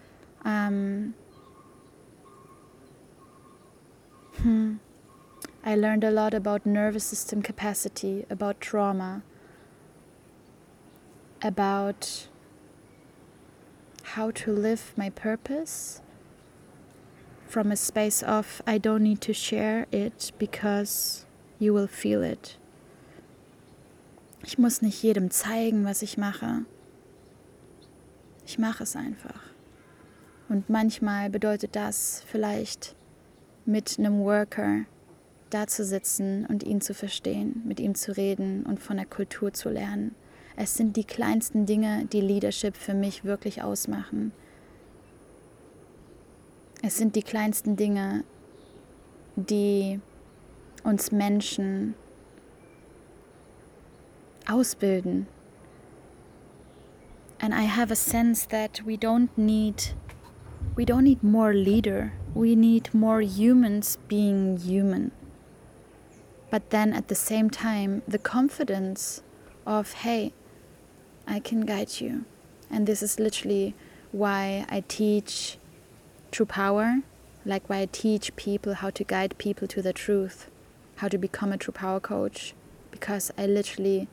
Um, 0.44 1.14
hmm. 4.38 4.76
I 5.64 5.76
learned 5.76 6.04
a 6.04 6.10
lot 6.10 6.32
about 6.32 6.64
nervous 6.64 7.04
system 7.04 7.42
capacity, 7.42 8.24
about 8.30 8.60
trauma, 8.60 9.22
about 11.42 12.28
how 14.14 14.30
to 14.30 14.52
live 14.52 14.92
my 14.96 15.10
purpose 15.10 16.00
from 17.46 17.70
a 17.70 17.76
space 17.76 18.22
of 18.22 18.62
I 18.66 18.78
don't 18.78 19.02
need 19.02 19.20
to 19.22 19.32
share 19.32 19.86
it 19.92 20.32
because 20.38 21.26
you 21.58 21.74
will 21.74 21.86
feel 21.86 22.22
it. 22.22 22.56
Ich 24.42 24.58
muss 24.58 24.80
nicht 24.80 25.02
jedem 25.02 25.30
zeigen, 25.30 25.84
was 25.84 26.02
ich 26.02 26.16
mache. 26.16 26.64
Ich 28.50 28.58
mache 28.58 28.82
es 28.82 28.96
einfach. 28.96 29.40
Und 30.48 30.68
manchmal 30.68 31.30
bedeutet 31.30 31.76
das 31.76 32.24
vielleicht 32.26 32.96
mit 33.64 33.96
einem 33.96 34.24
Worker 34.24 34.86
da 35.50 35.68
zu 35.68 35.84
sitzen 35.84 36.46
und 36.46 36.64
ihn 36.64 36.80
zu 36.80 36.92
verstehen, 36.92 37.62
mit 37.64 37.78
ihm 37.78 37.94
zu 37.94 38.16
reden 38.16 38.66
und 38.66 38.80
von 38.80 38.96
der 38.96 39.06
Kultur 39.06 39.52
zu 39.52 39.68
lernen. 39.68 40.16
Es 40.56 40.76
sind 40.76 40.96
die 40.96 41.04
kleinsten 41.04 41.64
Dinge, 41.64 42.06
die 42.06 42.20
Leadership 42.20 42.76
für 42.76 42.92
mich 42.92 43.22
wirklich 43.22 43.62
ausmachen. 43.62 44.32
Es 46.82 46.98
sind 46.98 47.14
die 47.14 47.22
kleinsten 47.22 47.76
Dinge, 47.76 48.24
die 49.36 50.00
uns 50.82 51.12
Menschen 51.12 51.94
ausbilden. 54.48 55.28
And 57.40 57.54
I 57.54 57.62
have 57.62 57.90
a 57.90 57.96
sense 57.96 58.44
that 58.46 58.82
we 58.84 58.96
don't 58.96 59.36
need 59.36 59.82
we 60.76 60.84
don't 60.84 61.04
need 61.04 61.22
more 61.22 61.54
leader. 61.54 62.12
We 62.34 62.54
need 62.54 62.92
more 62.94 63.20
humans 63.22 63.98
being 64.08 64.58
human. 64.58 65.10
But 66.50 66.70
then 66.70 66.92
at 66.92 67.08
the 67.08 67.14
same 67.14 67.48
time, 67.50 68.02
the 68.06 68.18
confidence 68.18 69.22
of, 69.66 69.92
hey, 69.92 70.32
I 71.26 71.40
can 71.40 71.62
guide 71.62 72.00
you. 72.00 72.24
And 72.70 72.86
this 72.86 73.02
is 73.02 73.18
literally 73.18 73.74
why 74.12 74.66
I 74.68 74.84
teach 74.86 75.58
true 76.30 76.46
power, 76.46 77.02
like 77.44 77.68
why 77.68 77.80
I 77.80 77.88
teach 77.90 78.34
people 78.36 78.74
how 78.74 78.90
to 78.90 79.04
guide 79.04 79.38
people 79.38 79.66
to 79.68 79.82
the 79.82 79.92
truth, 79.92 80.50
how 80.96 81.08
to 81.08 81.18
become 81.18 81.52
a 81.52 81.56
true 81.56 81.72
power 81.72 82.00
coach, 82.00 82.54
because 82.90 83.30
I 83.38 83.46
literally 83.46 84.08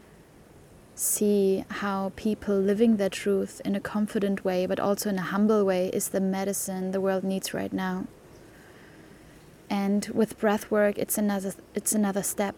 see 0.97 1.63
how 1.69 2.11
people 2.15 2.57
living 2.57 2.97
their 2.97 3.09
truth 3.09 3.61
in 3.63 3.75
a 3.75 3.79
confident 3.79 4.43
way, 4.43 4.65
but 4.65 4.79
also 4.79 5.09
in 5.09 5.19
a 5.19 5.21
humble 5.21 5.63
way, 5.63 5.89
is 5.89 6.09
the 6.09 6.19
medicine 6.19 6.91
the 6.91 7.01
world 7.01 7.23
needs 7.23 7.53
right 7.53 7.71
now. 7.71 8.05
And 9.69 10.07
with 10.13 10.39
breath 10.39 10.71
work, 10.71 10.97
it's 10.97 11.17
another, 11.17 11.53
it's 11.75 11.93
another 11.93 12.23
step. 12.23 12.55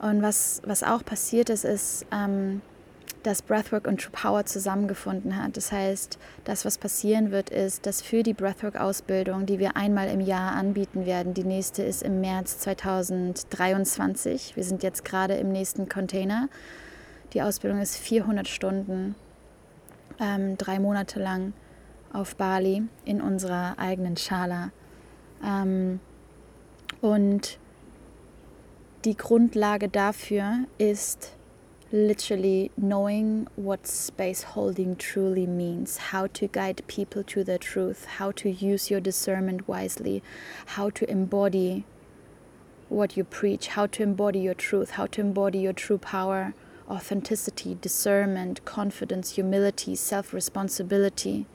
Und 0.00 0.20
was, 0.20 0.60
was 0.64 0.82
auch 0.82 1.04
passiert 1.04 1.48
ist, 1.48 1.64
ist, 1.64 2.04
ähm, 2.12 2.60
dass 3.26 3.42
Breathwork 3.42 3.88
und 3.88 4.00
True 4.00 4.12
Power 4.12 4.46
zusammengefunden 4.46 5.36
hat. 5.36 5.56
Das 5.56 5.72
heißt, 5.72 6.16
das, 6.44 6.64
was 6.64 6.78
passieren 6.78 7.32
wird, 7.32 7.50
ist, 7.50 7.84
dass 7.84 8.00
für 8.00 8.22
die 8.22 8.34
Breathwork-Ausbildung, 8.34 9.46
die 9.46 9.58
wir 9.58 9.76
einmal 9.76 10.08
im 10.08 10.20
Jahr 10.20 10.52
anbieten 10.52 11.06
werden, 11.06 11.34
die 11.34 11.42
nächste 11.42 11.82
ist 11.82 12.04
im 12.04 12.20
März 12.20 12.60
2023. 12.60 14.54
Wir 14.54 14.62
sind 14.62 14.84
jetzt 14.84 15.04
gerade 15.04 15.34
im 15.34 15.50
nächsten 15.50 15.88
Container. 15.88 16.48
Die 17.32 17.42
Ausbildung 17.42 17.80
ist 17.80 17.96
400 17.96 18.46
Stunden, 18.46 19.16
ähm, 20.20 20.56
drei 20.56 20.78
Monate 20.78 21.18
lang 21.20 21.52
auf 22.12 22.36
Bali 22.36 22.84
in 23.04 23.20
unserer 23.20 23.76
eigenen 23.76 24.16
Schala. 24.16 24.70
Ähm, 25.44 25.98
und 27.00 27.58
die 29.04 29.16
Grundlage 29.16 29.88
dafür 29.88 30.60
ist 30.78 31.35
literally 31.92 32.70
knowing 32.76 33.46
what 33.54 33.86
space 33.86 34.42
holding 34.42 34.96
truly 34.96 35.46
means, 35.46 35.96
how 35.96 36.26
to 36.28 36.48
guide 36.48 36.82
people 36.86 37.22
to 37.22 37.44
the 37.44 37.58
truth, 37.58 38.04
how 38.04 38.32
to 38.32 38.50
use 38.50 38.90
your 38.90 39.00
discernment 39.00 39.68
wisely, 39.68 40.22
how 40.66 40.90
to 40.90 41.08
embody 41.10 41.84
what 42.88 43.16
you 43.16 43.24
preach, 43.24 43.68
how 43.68 43.86
to 43.86 44.02
embody 44.02 44.40
your 44.40 44.54
truth, 44.54 44.90
how 44.92 45.06
to 45.06 45.20
embody 45.20 45.60
your 45.60 45.72
true 45.72 45.98
power, 45.98 46.54
authenticity, 46.88 47.76
discernment, 47.80 48.64
confidence, 48.64 49.32
humility, 49.32 49.94
self 49.94 50.32
responsibility, 50.32 51.46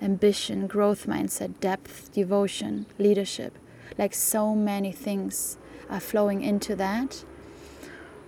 ambition, 0.00 0.66
growth 0.66 1.06
mindset, 1.06 1.58
depth, 1.60 2.12
devotion, 2.12 2.86
leadership. 2.98 3.58
Like 3.98 4.14
so 4.14 4.54
many 4.54 4.92
things 4.92 5.58
are 5.88 6.00
flowing 6.00 6.42
into 6.42 6.74
that 6.76 7.24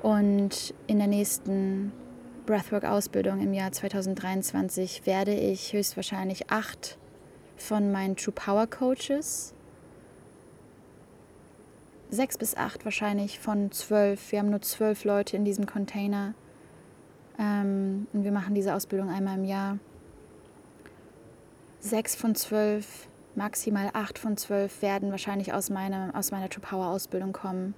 Und 0.07 0.73
in 0.87 0.99
der 0.99 1.09
nächsten 1.09 1.90
Breathwork-Ausbildung 2.47 3.40
im 3.40 3.53
Jahr 3.53 3.73
2023 3.73 5.05
werde 5.05 5.35
ich 5.35 5.73
höchstwahrscheinlich 5.73 6.49
acht 6.49 6.97
von 7.57 7.90
meinen 7.90 8.14
True 8.14 8.33
Power 8.33 8.69
Coaches, 8.69 9.53
sechs 12.09 12.38
bis 12.38 12.57
acht 12.57 12.85
wahrscheinlich 12.85 13.40
von 13.40 13.73
zwölf, 13.73 14.31
wir 14.31 14.38
haben 14.38 14.51
nur 14.51 14.62
zwölf 14.62 15.03
Leute 15.03 15.37
in 15.37 15.45
diesem 15.45 15.66
Container. 15.66 16.35
Ähm, 17.37 18.07
und 18.12 18.23
wir 18.23 18.31
machen 18.31 18.55
diese 18.55 18.77
Ausbildung 18.77 19.11
einmal 19.11 19.37
im 19.37 19.45
Jahr. 19.45 19.81
Sechs 21.81 22.14
von 22.14 22.37
zwölf, 22.37 23.09
maximal 23.35 23.90
acht 23.92 24.21
von 24.21 24.37
zwölf 24.37 24.83
werden 24.83 25.11
wahrscheinlich 25.11 25.53
aus 25.53 25.69
meiner, 25.69 26.12
aus 26.14 26.31
meiner 26.31 26.49
True 26.49 26.62
Power 26.62 26.87
Ausbildung 26.90 27.33
kommen 27.33 27.75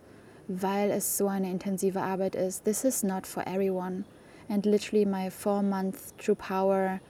weil 0.48 0.90
es 0.90 1.16
so 1.18 1.28
eine 1.28 1.50
intensive 1.50 2.00
Arbeit 2.00 2.34
ist. 2.34 2.64
This 2.64 2.84
is 2.84 3.02
not 3.02 3.26
for 3.26 3.46
everyone. 3.46 4.04
And 4.48 4.64
literally 4.64 5.04
my 5.04 5.30
four 5.30 5.62
month 5.62 6.16
True 6.16 6.34
Power 6.34 7.00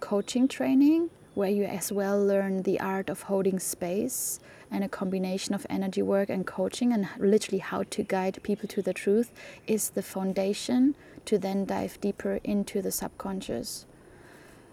coaching 0.00 0.48
training 0.48 1.10
where 1.34 1.50
you 1.50 1.64
as 1.64 1.92
well 1.92 2.18
learn 2.18 2.62
the 2.62 2.80
art 2.80 3.10
of 3.10 3.22
holding 3.24 3.58
space 3.58 4.40
and 4.70 4.82
a 4.82 4.88
combination 4.88 5.54
of 5.54 5.66
energy 5.68 6.00
work 6.00 6.30
and 6.30 6.46
coaching 6.46 6.92
and 6.92 7.06
literally 7.18 7.58
how 7.58 7.82
to 7.82 8.02
guide 8.02 8.42
people 8.42 8.66
to 8.66 8.80
the 8.80 8.94
truth 8.94 9.30
is 9.66 9.90
the 9.90 10.02
foundation 10.02 10.94
to 11.26 11.36
then 11.38 11.66
dive 11.66 12.00
deeper 12.00 12.40
into 12.42 12.80
the 12.80 12.90
subconscious. 12.90 13.84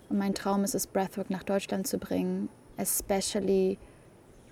Und 0.09 0.19
mein 0.19 0.33
Traum 0.33 0.63
ist 0.63 0.75
es, 0.75 0.87
Breathwork 0.87 1.29
nach 1.29 1.43
Deutschland 1.43 1.85
zu 1.85 1.97
bringen, 1.97 2.47
especially 2.77 3.77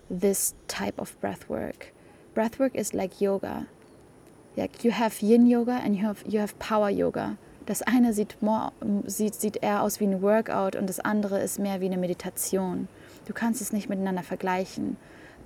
this 0.10 0.54
type 0.68 1.00
of 1.00 1.16
breathwork. 1.22 1.94
Breathwork 2.34 2.76
is 2.76 2.94
like 2.94 3.20
yoga. 3.20 3.66
Like 4.56 4.84
you 4.84 4.92
have 4.92 5.22
Yin 5.22 5.48
Yoga 5.48 5.82
and 5.84 5.96
you 5.96 6.06
have, 6.06 6.24
you 6.26 6.40
have 6.40 6.58
Power 6.60 6.90
Yoga. 6.90 7.38
Das 7.66 7.82
eine 7.82 8.14
sieht, 8.14 8.42
more, 8.42 8.72
sieht, 9.06 9.36
sieht 9.36 9.58
eher 9.58 9.84
aus 9.84 10.00
wie 10.00 10.06
ein 10.06 10.22
Workout 10.22 10.76
und 10.76 10.88
das 10.88 11.00
andere 11.00 11.40
ist 11.40 11.60
mehr 11.60 11.80
wie 11.82 11.86
eine 11.86 11.98
Meditation. 11.98 12.88
Du 13.28 13.34
kannst 13.34 13.62
es 13.62 13.72
nicht 13.72 13.90
miteinander 13.90 14.24
vergleichen. 14.24 14.98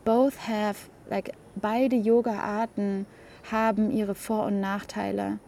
Both 0.05 0.47
have, 0.47 0.89
like, 1.09 1.33
beide 1.55 1.95
Yoga-Arten 1.95 3.05
haben 3.51 3.91
ihre 3.91 4.15
Vor- 4.15 4.45
und 4.45 4.59
Nachteile. 4.59 5.39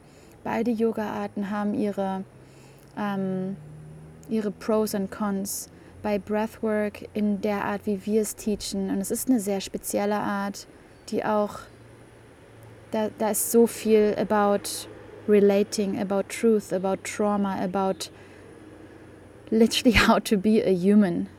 Beide 0.43 0.71
Yoga-Arten 0.71 1.49
haben 1.49 1.73
ihre, 1.73 2.23
ähm, 2.97 3.55
ihre 4.29 4.51
Pros 4.51 4.93
und 4.93 5.09
Cons. 5.11 5.69
Bei 6.03 6.19
Breathwork 6.19 7.07
in 7.13 7.41
der 7.41 7.65
Art, 7.65 7.85
wie 7.85 8.05
wir 8.05 8.21
es 8.21 8.35
teachen, 8.35 8.89
und 8.89 8.99
es 8.99 9.11
ist 9.11 9.29
eine 9.29 9.39
sehr 9.39 9.61
spezielle 9.61 10.17
Art, 10.17 10.67
die 11.09 11.23
auch, 11.23 11.61
da, 12.91 13.09
da 13.17 13.31
ist 13.31 13.51
so 13.51 13.67
viel 13.67 14.13
about 14.17 14.87
relating, 15.27 15.99
about 15.99 16.29
truth, 16.29 16.71
about 16.71 17.03
trauma, 17.03 17.57
about 17.61 18.09
literally 19.51 19.91
how 20.07 20.19
to 20.19 20.37
be 20.37 20.61
a 20.61 20.73
human. 20.73 21.29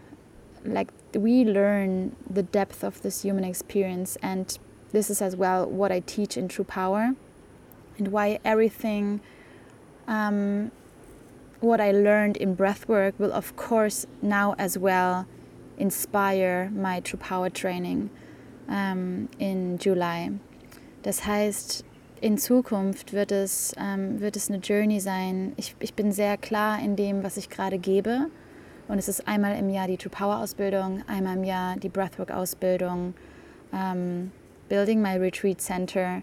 Like 0.64 0.92
we 1.14 1.44
learn 1.44 2.16
the 2.28 2.42
depth 2.42 2.84
of 2.84 3.00
this 3.02 3.22
human 3.22 3.44
experience, 3.44 4.16
and 4.22 4.58
this 4.92 5.10
is 5.10 5.22
as 5.22 5.36
well 5.36 5.66
what 5.66 5.92
I 5.92 6.00
teach 6.00 6.36
in 6.36 6.48
True 6.48 6.64
Power, 6.64 7.14
and 7.98 8.08
why 8.08 8.38
everything. 8.44 9.20
Um, 10.06 10.70
what 11.60 11.80
I 11.80 11.90
learned 11.90 12.36
in 12.36 12.56
breathwork 12.56 13.14
will, 13.18 13.32
of 13.32 13.56
course, 13.56 14.06
now 14.22 14.54
as 14.58 14.78
well 14.78 15.26
inspire 15.76 16.70
my 16.72 17.00
True 17.00 17.18
Power 17.18 17.50
training 17.50 18.10
um, 18.68 19.28
in 19.38 19.78
July. 19.78 20.32
Das 21.02 21.26
heißt, 21.26 21.84
in 22.20 22.38
Zukunft 22.38 23.12
wird 23.12 23.32
es, 23.32 23.72
ähm, 23.78 24.20
wird 24.20 24.36
es 24.36 24.50
eine 24.50 24.58
Journey 24.58 25.00
sein. 25.00 25.52
Ich, 25.56 25.74
ich 25.78 25.94
bin 25.94 26.12
sehr 26.12 26.36
klar 26.36 26.80
in 26.80 26.96
dem, 26.96 27.22
was 27.22 27.36
ich 27.36 27.48
gerade 27.48 27.78
gebe. 27.78 28.30
Und 28.88 28.98
es 28.98 29.08
ist 29.08 29.28
einmal 29.28 29.56
im 29.58 29.68
Jahr 29.68 29.86
die 29.86 29.96
True 29.96 30.10
Power 30.10 30.38
Ausbildung, 30.38 31.02
einmal 31.06 31.36
im 31.36 31.44
Jahr 31.44 31.76
die 31.76 31.90
Breathwork 31.90 32.30
Ausbildung, 32.30 33.14
um, 33.70 33.78
ähm, 33.78 34.32
building 34.68 35.00
my 35.00 35.16
retreat 35.16 35.60
center, 35.60 36.22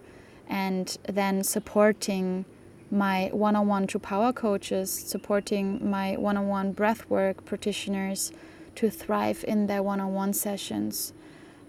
and 0.49 0.99
then 1.03 1.43
supporting 1.43 2.45
my 2.91 3.31
one 3.31 3.55
on 3.55 3.67
one 3.67 3.87
True 3.87 3.99
Power 3.99 4.33
coaches, 4.33 4.89
supporting 4.91 5.79
my 5.89 6.17
one 6.17 6.37
on 6.37 6.47
one 6.47 6.73
breathwork 6.73 7.45
practitioners 7.45 8.31
to 8.75 8.89
thrive 8.89 9.43
in 9.47 9.67
their 9.67 9.83
one 9.83 9.99
on 9.99 10.13
one 10.13 10.33
sessions. 10.33 11.13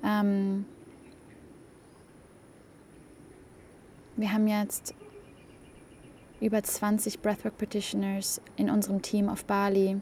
Um, 0.06 0.64
Wir 4.18 4.32
haben 4.32 4.46
jetzt 4.46 4.94
über 6.40 6.62
20 6.62 7.20
Breathwork 7.20 7.58
Petitioners 7.58 8.40
in 8.56 8.70
unserem 8.70 9.02
Team 9.02 9.28
auf 9.28 9.44
Bali. 9.44 10.00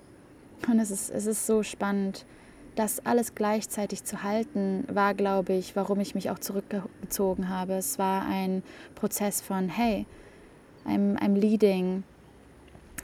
Und 0.69 0.79
es 0.79 0.93
ist, 0.93 1.11
es 1.11 1.27
ist 1.27 1.47
so 1.47 1.65
spannend. 1.65 2.25
Das 2.77 3.05
alles 3.05 3.35
gleichzeitig 3.35 4.05
zu 4.05 4.23
halten, 4.23 4.85
war, 4.89 5.15
glaube 5.15 5.55
ich, 5.55 5.75
warum 5.75 5.99
ich 5.99 6.15
mich 6.15 6.31
auch 6.31 6.39
zurückgezogen 6.39 7.49
habe. 7.49 7.75
Es 7.75 7.99
war 7.99 8.25
ein 8.27 8.63
Prozess 8.95 9.41
von, 9.41 9.69
hey, 9.69 10.07
I'm, 10.87 11.19
I'm 11.19 11.35
leading 11.35 12.05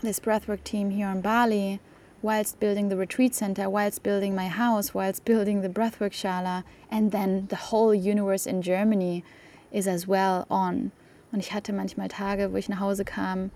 this 0.00 0.20
breathwork 0.20 0.64
team 0.64 0.90
here 0.90 1.10
in 1.10 1.22
Bali 1.22 1.80
whilst 2.22 2.61
building 2.61 2.88
the 2.88 2.96
retreat 2.96 3.35
center, 3.35 3.68
whilst 3.68 4.02
building 4.02 4.35
my 4.35 4.48
house, 4.48 4.94
whilst 4.94 5.24
building 5.24 5.62
the 5.62 5.68
breathwork 5.68 6.12
shala, 6.12 6.64
and 6.90 7.12
then 7.12 7.46
the 7.48 7.56
whole 7.56 7.94
universe 7.94 8.46
in 8.46 8.62
Germany 8.62 9.24
is 9.72 9.87
as 9.87 10.06
well 10.06 10.46
on. 10.50 10.92
Und 11.33 11.40
ich 11.40 11.52
hatte 11.52 11.72
manchmal 11.72 12.09
Tage, 12.09 12.52
wo 12.52 12.56
ich 12.56 12.68
nach 12.68 12.80
Hause 12.80 13.04
kam 13.04 13.50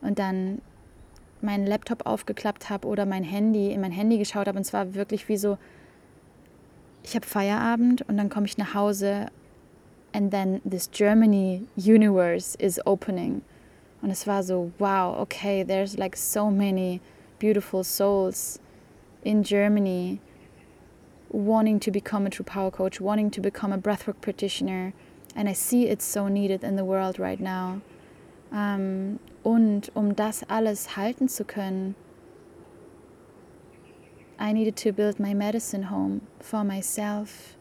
und 0.00 0.18
dann 0.18 0.60
meinen 1.42 1.66
Laptop 1.66 2.06
aufgeklappt 2.06 2.70
habe 2.70 2.86
oder 2.86 3.04
mein 3.04 3.24
Handy, 3.24 3.72
in 3.72 3.80
mein 3.80 3.92
Handy 3.92 4.18
geschaut 4.18 4.46
habe. 4.46 4.58
Und 4.58 4.66
es 4.66 4.72
war 4.72 4.94
wirklich 4.94 5.28
wie 5.28 5.36
so, 5.36 5.58
ich 7.02 7.14
habe 7.14 7.26
Feierabend 7.26 8.02
und 8.08 8.16
dann 8.16 8.28
komme 8.28 8.46
ich 8.46 8.58
nach 8.58 8.74
Hause 8.74 9.26
and 10.12 10.30
then 10.30 10.60
this 10.68 10.90
Germany 10.90 11.66
universe 11.76 12.56
is 12.58 12.80
opening. 12.86 13.42
Und 14.02 14.10
es 14.10 14.26
war 14.26 14.42
so, 14.42 14.70
wow, 14.78 15.18
okay, 15.18 15.64
there's 15.64 15.96
like 15.96 16.16
so 16.16 16.50
many 16.50 17.00
beautiful 17.38 17.84
souls 17.84 18.58
in 19.24 19.42
Germany 19.42 20.20
wanting 21.30 21.80
to 21.80 21.90
become 21.90 22.26
a 22.26 22.30
true 22.30 22.44
power 22.44 22.70
coach, 22.70 23.00
wanting 23.00 23.30
to 23.30 23.40
become 23.40 23.72
a 23.72 23.78
breathwork 23.78 24.20
practitioner, 24.20 24.92
And 25.36 25.50
I 25.50 25.52
see 25.52 25.86
it's 25.86 26.04
so 26.04 26.28
needed 26.28 26.64
in 26.64 26.76
the 26.76 26.84
world 26.84 27.18
right 27.18 27.38
now. 27.38 27.82
Um, 28.50 29.20
und 29.44 29.90
um 29.94 30.16
das 30.16 30.42
alles 30.48 30.96
halten 30.96 31.28
zu 31.28 31.44
können, 31.44 31.94
I 34.38 34.52
needed 34.52 34.76
to 34.76 34.92
build 34.92 35.20
my 35.20 35.34
medicine 35.34 35.84
home 35.84 36.22
for 36.40 36.64
myself. 36.64 37.55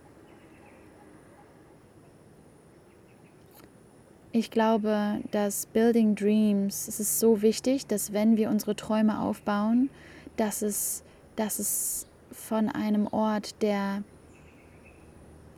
Ich 4.37 4.51
glaube, 4.51 5.21
dass 5.31 5.65
Building 5.65 6.13
Dreams, 6.13 6.89
es 6.89 6.99
ist 6.99 7.21
so 7.21 7.41
wichtig, 7.41 7.87
dass 7.87 8.11
wenn 8.11 8.35
wir 8.35 8.49
unsere 8.49 8.75
Träume 8.75 9.21
aufbauen, 9.21 9.89
dass 10.35 10.61
es, 10.61 11.05
dass 11.37 11.57
es 11.57 12.05
von 12.33 12.67
einem 12.67 13.07
Ort 13.07 13.61
der 13.61 14.03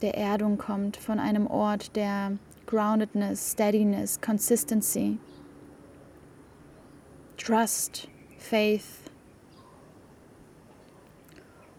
der 0.04 0.16
Erdung 0.16 0.60
kommt, 0.60 0.96
von 0.96 1.20
einem 1.20 1.48
Ort 1.48 1.96
der 1.96 2.34
Groundedness, 2.68 3.54
Steadiness, 3.54 4.22
Consistency, 4.22 5.18
Trust, 7.36 8.08
Faith. 8.38 8.86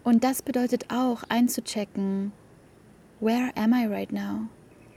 Und 0.03 0.25
das 0.25 0.41
bedeutet 0.41 0.87
auch 0.91 1.23
einzuchecken, 1.29 2.33
where 3.21 3.51
am 3.55 3.71
I 3.71 3.87
right 3.87 4.11
now? 4.11 4.49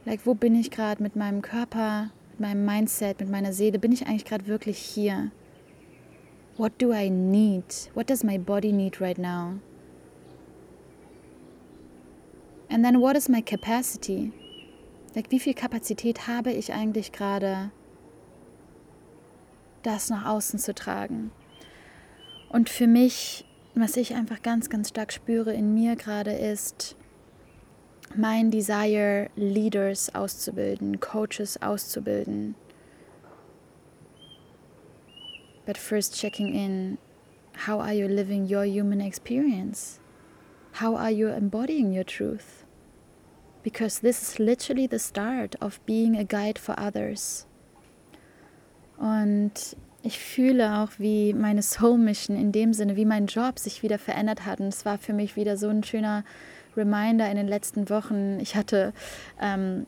Like, 0.05 0.27
wo 0.27 0.35
bin 0.35 0.55
ich 0.55 0.71
gerade 0.71 1.03
mit 1.03 1.15
meinem 1.15 1.43
Körper, 1.43 2.11
mit 2.33 2.41
meinem 2.41 2.65
Mindset, 2.65 3.21
mit 3.21 3.31
meiner 3.31 3.53
Seele? 3.53 3.79
Bin 3.79 3.93
ich 3.93 4.07
eigentlich 4.07 4.25
gerade 4.25 4.47
wirklich 4.47 4.79
hier? 4.79 5.31
What 6.57 6.73
do 6.81 6.93
I 6.93 7.09
need? 7.09 7.91
What 7.95 8.11
does 8.11 8.25
my 8.25 8.37
body 8.37 8.73
need 8.73 9.01
right 9.01 9.19
now? 9.19 9.59
And 12.69 12.85
then 12.85 13.01
what 13.01 13.17
is 13.17 13.29
my 13.29 13.43
capacity? 13.43 14.33
Like, 15.15 15.31
wie 15.31 15.39
viel 15.39 15.55
Kapazität 15.55 16.27
habe 16.27 16.53
ich 16.53 16.73
eigentlich 16.73 17.13
gerade, 17.13 17.71
das 19.83 20.11
nach 20.11 20.27
außen 20.27 20.59
zu 20.59 20.75
tragen? 20.75 21.31
Und 22.49 22.69
für 22.71 22.87
mich, 22.87 23.45
was 23.75 23.97
ich 23.97 24.15
einfach 24.15 24.43
ganz, 24.43 24.69
ganz 24.69 24.89
stark 24.89 25.13
spüre 25.13 25.53
in 25.53 25.75
mir 25.75 25.97
gerade 25.97 26.33
ist, 26.33 26.97
mein 28.17 28.51
Desire, 28.51 29.29
Leaders 29.37 30.15
auszubilden, 30.15 31.01
Coaches 31.01 31.61
auszubilden. 31.63 32.55
But 35.67 35.79
first 35.79 36.15
checking 36.15 36.55
in, 36.55 36.99
how 37.67 37.81
are 37.81 37.95
you 37.95 38.09
living 38.09 38.45
your 38.45 38.65
human 38.65 39.01
experience? 39.01 40.01
How 40.81 40.97
are 40.97 41.11
you 41.11 41.29
embodying 41.29 41.93
your 41.93 42.05
truth? 42.05 42.63
because 43.63 44.01
this 44.01 44.23
is 44.23 44.39
literally 44.39 44.87
the 44.87 44.99
start 44.99 45.55
of 45.61 45.85
being 45.87 46.17
a 46.17 46.25
guide 46.25 46.59
for 46.59 46.75
others. 46.79 47.47
Und 48.99 49.77
ich 50.03 50.19
fühle 50.19 50.79
auch, 50.79 50.91
wie 50.99 51.33
meine 51.33 51.63
Soul 51.63 51.99
Mission 51.99 52.37
in 52.37 52.53
dem 52.53 52.73
Sinne, 52.73 52.97
wie 52.97 53.05
mein 53.05 53.27
Job 53.27 53.59
sich 53.59 53.83
wieder 53.83 53.99
verändert 53.99 54.45
hat. 54.45 54.61
Und 54.61 54.69
es 54.69 54.85
war 54.85 54.99
für 54.99 55.13
mich 55.13 55.37
wieder 55.37 55.57
so 55.57 55.69
ein 55.69 55.83
schöner 55.83 56.25
Reminder 56.77 57.29
in 57.31 57.37
den 57.37 57.49
letzten 57.49 57.89
Wochen. 57.91 58.39
Ich 58.41 58.57
hatte 58.57 58.93
ähm, 59.41 59.87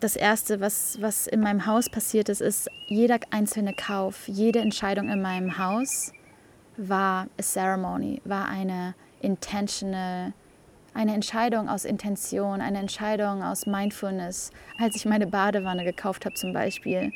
das 0.00 0.16
Erste, 0.16 0.60
was, 0.60 0.98
was 1.00 1.26
in 1.26 1.40
meinem 1.40 1.66
Haus 1.66 1.88
passiert 1.90 2.28
ist, 2.28 2.40
ist, 2.40 2.68
jeder 2.88 3.18
einzelne 3.30 3.74
Kauf, 3.74 4.28
jede 4.28 4.60
Entscheidung 4.60 5.08
in 5.08 5.20
meinem 5.20 5.58
Haus 5.58 6.12
war 6.76 7.26
a 7.38 7.42
ceremony, 7.42 8.20
war 8.24 8.48
eine 8.48 8.94
intentional 9.20 10.32
eine 10.92 11.14
Entscheidung 11.14 11.68
aus 11.68 11.84
Intention, 11.84 12.60
eine 12.60 12.78
Entscheidung 12.78 13.42
aus 13.42 13.66
Mindfulness. 13.66 14.50
Als 14.78 14.96
ich 14.96 15.04
meine 15.06 15.26
Badewanne 15.26 15.84
gekauft 15.84 16.24
habe 16.24 16.34
zum 16.34 16.52
Beispiel, 16.52 17.12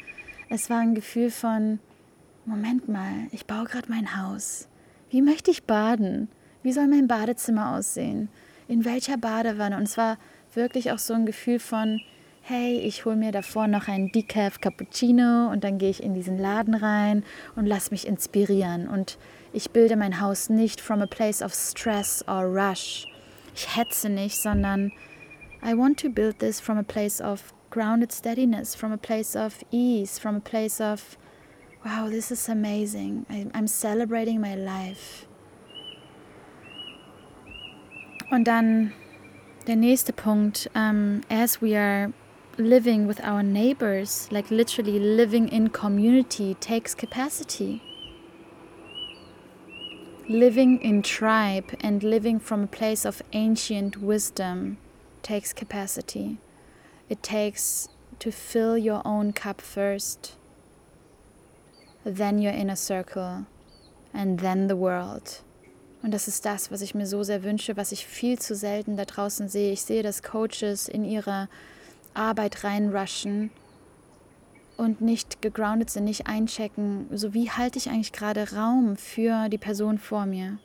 es 0.48 0.70
war 0.70 0.78
ein 0.78 0.94
Gefühl 0.94 1.30
von, 1.30 1.80
Moment 2.44 2.88
mal, 2.88 3.26
ich 3.32 3.46
baue 3.46 3.64
gerade 3.64 3.88
mein 3.88 4.16
Haus. 4.16 4.68
Wie 5.10 5.22
möchte 5.22 5.50
ich 5.50 5.64
baden? 5.64 6.28
Wie 6.62 6.72
soll 6.72 6.86
mein 6.86 7.08
Badezimmer 7.08 7.74
aussehen? 7.74 8.28
In 8.68 8.84
welcher 8.84 9.16
Badewanne? 9.16 9.76
Und 9.76 9.84
es 9.84 9.96
war 9.96 10.18
wirklich 10.54 10.92
auch 10.92 10.98
so 10.98 11.14
ein 11.14 11.26
Gefühl 11.26 11.58
von, 11.58 12.00
hey, 12.42 12.78
ich 12.78 13.04
hole 13.04 13.16
mir 13.16 13.32
davor 13.32 13.66
noch 13.68 13.88
einen 13.88 14.12
Decaf 14.12 14.60
Cappuccino 14.60 15.50
und 15.50 15.64
dann 15.64 15.78
gehe 15.78 15.90
ich 15.90 16.02
in 16.02 16.14
diesen 16.14 16.38
Laden 16.38 16.74
rein 16.74 17.24
und 17.56 17.66
lass 17.66 17.90
mich 17.90 18.06
inspirieren. 18.06 18.88
Und 18.88 19.18
ich 19.52 19.70
bilde 19.70 19.96
mein 19.96 20.20
Haus 20.20 20.50
nicht 20.50 20.80
from 20.80 21.00
a 21.00 21.06
place 21.06 21.42
of 21.42 21.54
stress 21.54 22.22
or 22.28 22.44
rush. 22.44 23.06
Ich 23.54 23.76
hetze 23.76 24.08
nicht, 24.08 24.36
sondern 24.36 24.92
I 25.64 25.74
want 25.74 25.98
to 26.00 26.10
build 26.10 26.38
this 26.38 26.60
from 26.60 26.76
a 26.76 26.82
place 26.82 27.20
of 27.20 27.54
grounded 27.70 28.12
steadiness, 28.12 28.74
from 28.74 28.92
a 28.92 28.98
place 28.98 29.34
of 29.34 29.64
ease, 29.70 30.18
from 30.18 30.36
a 30.36 30.40
place 30.40 30.80
of, 30.80 31.16
wow, 31.84 32.08
this 32.08 32.30
is 32.30 32.48
amazing. 32.48 33.24
I'm 33.54 33.66
celebrating 33.66 34.40
my 34.40 34.54
life. 34.54 35.26
Und 38.30 38.44
dann 38.44 38.92
der 39.66 39.76
nächste 39.76 40.12
Punkt, 40.12 40.70
um, 40.74 41.20
as 41.28 41.60
we 41.60 41.76
are 41.76 42.12
living 42.56 43.06
with 43.06 43.20
our 43.20 43.42
neighbors, 43.42 44.28
like 44.30 44.50
literally 44.50 44.98
living 44.98 45.48
in 45.48 45.70
community, 45.70 46.54
takes 46.60 46.94
capacity. 46.94 47.80
Living 50.28 50.80
in 50.80 51.02
tribe 51.02 51.76
and 51.82 52.02
living 52.02 52.40
from 52.40 52.64
a 52.64 52.66
place 52.66 53.04
of 53.04 53.22
ancient 53.32 54.00
wisdom 54.00 54.78
takes 55.22 55.52
capacity. 55.52 56.38
It 57.08 57.22
takes 57.22 57.88
to 58.20 58.30
fill 58.30 58.78
your 58.78 59.02
own 59.04 59.32
cup 59.32 59.60
first, 59.60 60.36
then 62.04 62.38
your 62.38 62.52
inner 62.52 62.76
circle, 62.76 63.46
and 64.14 64.38
then 64.38 64.68
the 64.68 64.76
world. 64.76 65.40
Und 66.04 66.12
das 66.12 66.28
ist 66.28 66.44
das, 66.44 66.70
was 66.70 66.82
ich 66.82 66.94
mir 66.94 67.06
so 67.06 67.22
sehr 67.22 67.42
wünsche, 67.44 67.78
was 67.78 67.90
ich 67.90 68.06
viel 68.06 68.38
zu 68.38 68.54
selten 68.54 68.98
da 68.98 69.06
draußen 69.06 69.48
sehe. 69.48 69.72
Ich 69.72 69.80
sehe, 69.80 70.02
dass 70.02 70.22
Coaches 70.22 70.86
in 70.86 71.02
ihrer 71.02 71.48
Arbeit 72.12 72.62
reinrushen 72.62 73.50
und 74.76 75.00
nicht 75.00 75.40
gegroundet 75.40 75.88
sind, 75.88 76.04
nicht 76.04 76.26
einchecken, 76.26 77.06
so 77.10 77.32
wie 77.32 77.50
halte 77.50 77.78
ich 77.78 77.88
eigentlich 77.88 78.12
gerade 78.12 78.52
Raum 78.52 78.98
für 78.98 79.48
die 79.48 79.56
Person 79.56 79.96
vor 79.96 80.26
mir. 80.26 80.58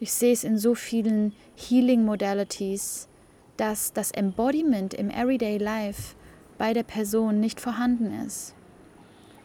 Ich 0.00 0.12
sehe 0.12 0.34
es 0.34 0.44
in 0.44 0.58
so 0.58 0.74
vielen 0.74 1.32
Healing 1.56 2.04
Modalities, 2.04 3.08
dass 3.56 3.94
das 3.94 4.10
Embodiment 4.10 4.92
im 4.92 5.08
Everyday 5.08 5.56
Life 5.56 6.14
bei 6.58 6.74
der 6.74 6.82
Person 6.82 7.40
nicht 7.40 7.58
vorhanden 7.58 8.12
ist. 8.26 8.54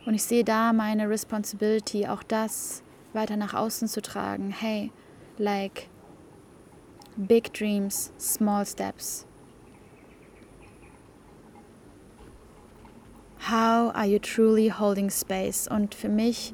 Und 0.05 0.15
ich 0.15 0.23
sehe 0.23 0.43
da 0.43 0.73
meine 0.73 1.09
Responsibility, 1.09 2.07
auch 2.07 2.23
das 2.23 2.83
weiter 3.15 3.38
nach 3.38 3.54
außen 3.54 3.88
zu 3.88 4.01
tragen. 4.01 4.51
Hey, 4.51 4.91
like 5.38 5.89
big 7.17 7.54
dreams, 7.54 8.12
small 8.19 8.65
steps. 8.65 9.25
How 13.49 13.91
are 13.93 14.06
you 14.08 14.19
truly 14.19 14.69
holding 14.69 15.10
space? 15.10 15.67
Und 15.67 15.93
für 15.93 16.10
mich 16.10 16.54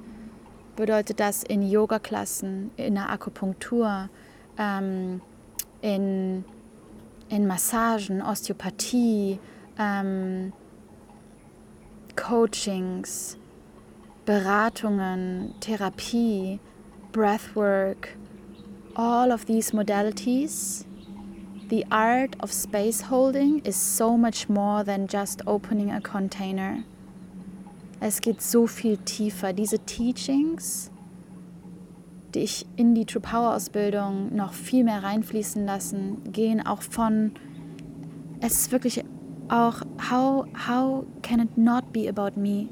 bedeutet 0.75 1.19
das 1.19 1.43
in 1.43 1.61
Yoga-Klassen, 1.61 2.71
in 2.75 2.95
der 2.95 3.09
Akupunktur, 3.09 4.09
ähm, 4.57 5.21
in, 5.81 6.43
in 7.29 7.47
Massagen, 7.47 8.21
Osteopathie, 8.21 9.39
ähm, 9.79 10.51
Coachings, 12.15 13.37
Beratungen, 14.25 15.53
Therapie, 15.59 16.59
Breathwork, 17.11 18.09
all 18.95 19.31
of 19.31 19.45
these 19.45 19.71
modalities 19.71 20.85
The 21.71 21.85
art 21.89 22.35
of 22.41 22.51
space 22.51 23.03
holding 23.03 23.59
is 23.59 23.77
so 23.77 24.17
much 24.17 24.49
more 24.49 24.83
than 24.83 25.07
just 25.07 25.41
opening 25.47 25.89
a 25.89 26.01
container. 26.01 26.83
Es 28.01 28.19
geht 28.19 28.41
so 28.41 28.67
viel 28.67 28.97
tiefer. 28.97 29.53
Diese 29.53 29.79
Teachings, 29.79 30.91
die 32.33 32.39
ich 32.39 32.65
in 32.75 32.93
die 32.93 33.05
True 33.05 33.21
Power 33.21 33.55
Ausbildung 33.55 34.35
noch 34.35 34.51
viel 34.51 34.83
mehr 34.83 35.01
reinfließen 35.01 35.65
lassen, 35.65 36.21
gehen 36.33 36.59
auch 36.65 36.81
von, 36.81 37.31
es 38.41 38.51
ist 38.63 38.73
wirklich 38.73 39.05
auch, 39.47 39.79
how, 40.11 40.45
how 40.67 41.05
can 41.21 41.39
it 41.39 41.57
not 41.57 41.93
be 41.93 42.09
about 42.09 42.37
me? 42.37 42.67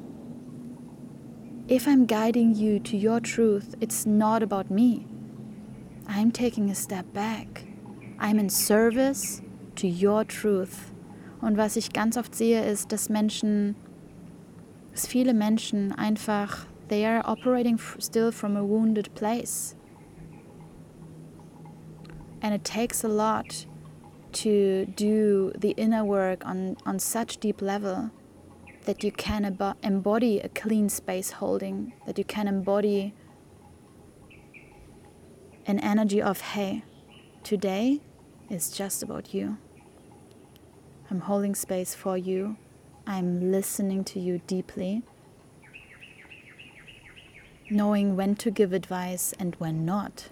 If 1.69 1.88
I'm 1.88 2.08
guiding 2.08 2.55
you 2.55 2.79
to 2.79 2.97
your 2.97 3.19
truth, 3.19 3.75
it's 3.79 4.03
not 4.03 4.41
about 4.41 4.71
me. 4.71 5.05
I'm 6.08 6.32
taking 6.32 6.71
a 6.71 6.73
step 6.73 7.13
back. 7.13 7.65
I'm 8.17 8.39
in 8.39 8.49
service 8.49 9.43
to 9.75 9.88
your 9.88 10.23
truth. 10.23 10.91
Und 11.43 11.58
was 11.58 11.77
ich 11.77 11.93
ganz 11.93 12.17
oft 12.17 12.34
sehe, 12.34 12.65
ist, 12.65 12.91
dass 12.91 13.08
Menschen, 13.08 13.75
dass 14.93 15.05
viele 15.05 15.36
Menschen 15.36 15.91
einfach, 15.91 16.65
they 16.88 17.05
are 17.05 17.21
operating 17.23 17.77
still 17.99 18.32
from 18.32 18.58
a 18.58 18.63
wounded 18.63 19.13
place. 19.13 19.75
And 22.41 22.55
it 22.55 22.63
takes 22.63 23.03
a 23.03 23.08
lot 23.08 23.67
to 24.41 24.88
do 24.95 25.51
the 25.55 25.75
inner 25.77 26.03
work 26.03 26.43
on, 26.47 26.77
on 26.88 26.97
such 26.97 27.38
deep 27.38 27.62
level 27.62 28.10
that 28.89 29.04
you 29.04 29.12
can 29.12 29.45
embody 29.84 30.39
a 30.39 30.49
clean 30.49 30.89
space 30.89 31.30
holding, 31.30 31.93
that 32.08 32.17
you 32.17 32.23
can 32.23 32.47
embody 32.47 33.13
an 35.67 35.78
energy 35.78 36.19
of, 36.19 36.41
hey, 36.41 36.82
today 37.43 38.02
is 38.49 38.71
just 38.71 39.04
about 39.04 39.32
you. 39.32 39.60
I'm 41.12 41.19
holding 41.19 41.54
space 41.54 41.93
for 41.93 42.17
you. 42.17 42.58
I'm 43.06 43.52
listening 43.52 44.04
to 44.06 44.19
you 44.19 44.41
deeply. 44.47 45.04
Knowing 47.69 48.15
when 48.15 48.34
to 48.38 48.49
give 48.49 48.73
advice 48.73 49.36
and 49.38 49.54
when 49.60 49.86
not. 49.86 50.30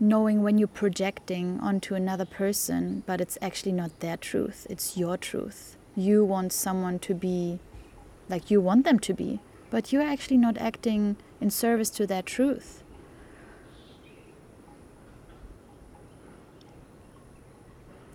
Knowing 0.00 0.42
when 0.42 0.56
you're 0.56 0.68
projecting 0.68 1.60
onto 1.60 1.94
another 1.94 2.24
person, 2.24 3.02
but 3.04 3.20
it's 3.20 3.36
actually 3.42 3.72
not 3.72 4.00
their 4.00 4.16
truth, 4.16 4.66
it's 4.70 4.96
your 4.96 5.18
truth. 5.18 5.76
You 5.96 6.24
want 6.24 6.52
someone 6.52 6.98
to 7.00 7.14
be 7.14 7.58
like 8.28 8.50
you 8.50 8.60
want 8.60 8.84
them 8.84 8.98
to 9.00 9.14
be, 9.14 9.40
but 9.70 9.92
you're 9.92 10.02
actually 10.02 10.38
not 10.38 10.58
acting 10.58 11.16
in 11.40 11.50
service 11.50 11.90
to 11.90 12.06
their 12.06 12.22
truth. 12.22 12.82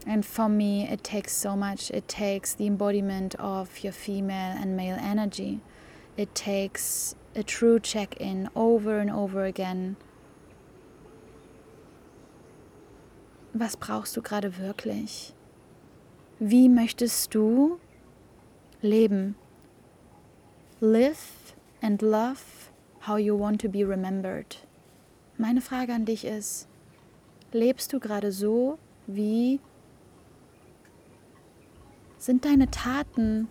And 0.05 0.25
for 0.25 0.49
me, 0.49 0.87
it 0.87 1.03
takes 1.03 1.33
so 1.33 1.55
much. 1.55 1.91
It 1.91 2.07
takes 2.07 2.53
the 2.53 2.65
embodiment 2.65 3.35
of 3.35 3.83
your 3.83 3.93
female 3.93 4.57
and 4.57 4.75
male 4.75 4.97
energy. 4.99 5.61
It 6.17 6.33
takes 6.33 7.15
a 7.35 7.43
true 7.43 7.79
check 7.79 8.17
in 8.17 8.49
over 8.55 8.97
and 8.97 9.11
over 9.11 9.45
again. 9.45 9.97
Was 13.53 13.75
brauchst 13.75 14.15
du 14.15 14.21
gerade 14.21 14.57
wirklich? 14.57 15.33
Wie 16.41 16.69
möchtest 16.69 17.35
du 17.35 17.79
leben? 18.81 19.35
Live 20.79 21.53
and 21.81 22.01
love 22.01 22.71
how 23.05 23.17
you 23.17 23.37
want 23.37 23.59
to 23.59 23.67
be 23.67 23.85
remembered. 23.85 24.55
Meine 25.37 25.59
Frage 25.59 25.93
an 25.93 26.05
dich 26.05 26.23
ist, 26.23 26.69
lebst 27.51 27.91
du 27.91 27.99
gerade 27.99 28.31
so, 28.31 28.79
wie 29.05 29.59
sind 32.17 32.45
deine 32.45 32.71
Taten, 32.71 33.49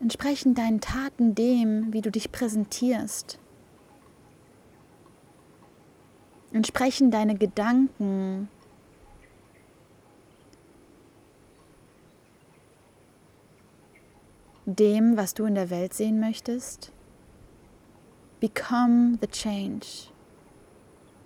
entsprechen 0.00 0.54
deinen 0.54 0.80
Taten 0.80 1.34
dem, 1.34 1.92
wie 1.92 2.00
du 2.00 2.10
dich 2.10 2.32
präsentierst? 2.32 3.38
Entsprechen 6.50 7.10
deine 7.10 7.34
Gedanken 7.34 8.48
dem, 14.66 15.16
was 15.16 15.34
du 15.34 15.44
in 15.44 15.54
der 15.54 15.70
Welt 15.70 15.94
sehen 15.94 16.20
möchtest? 16.20 16.92
Become 18.40 19.18
the 19.20 19.26
change 19.26 20.08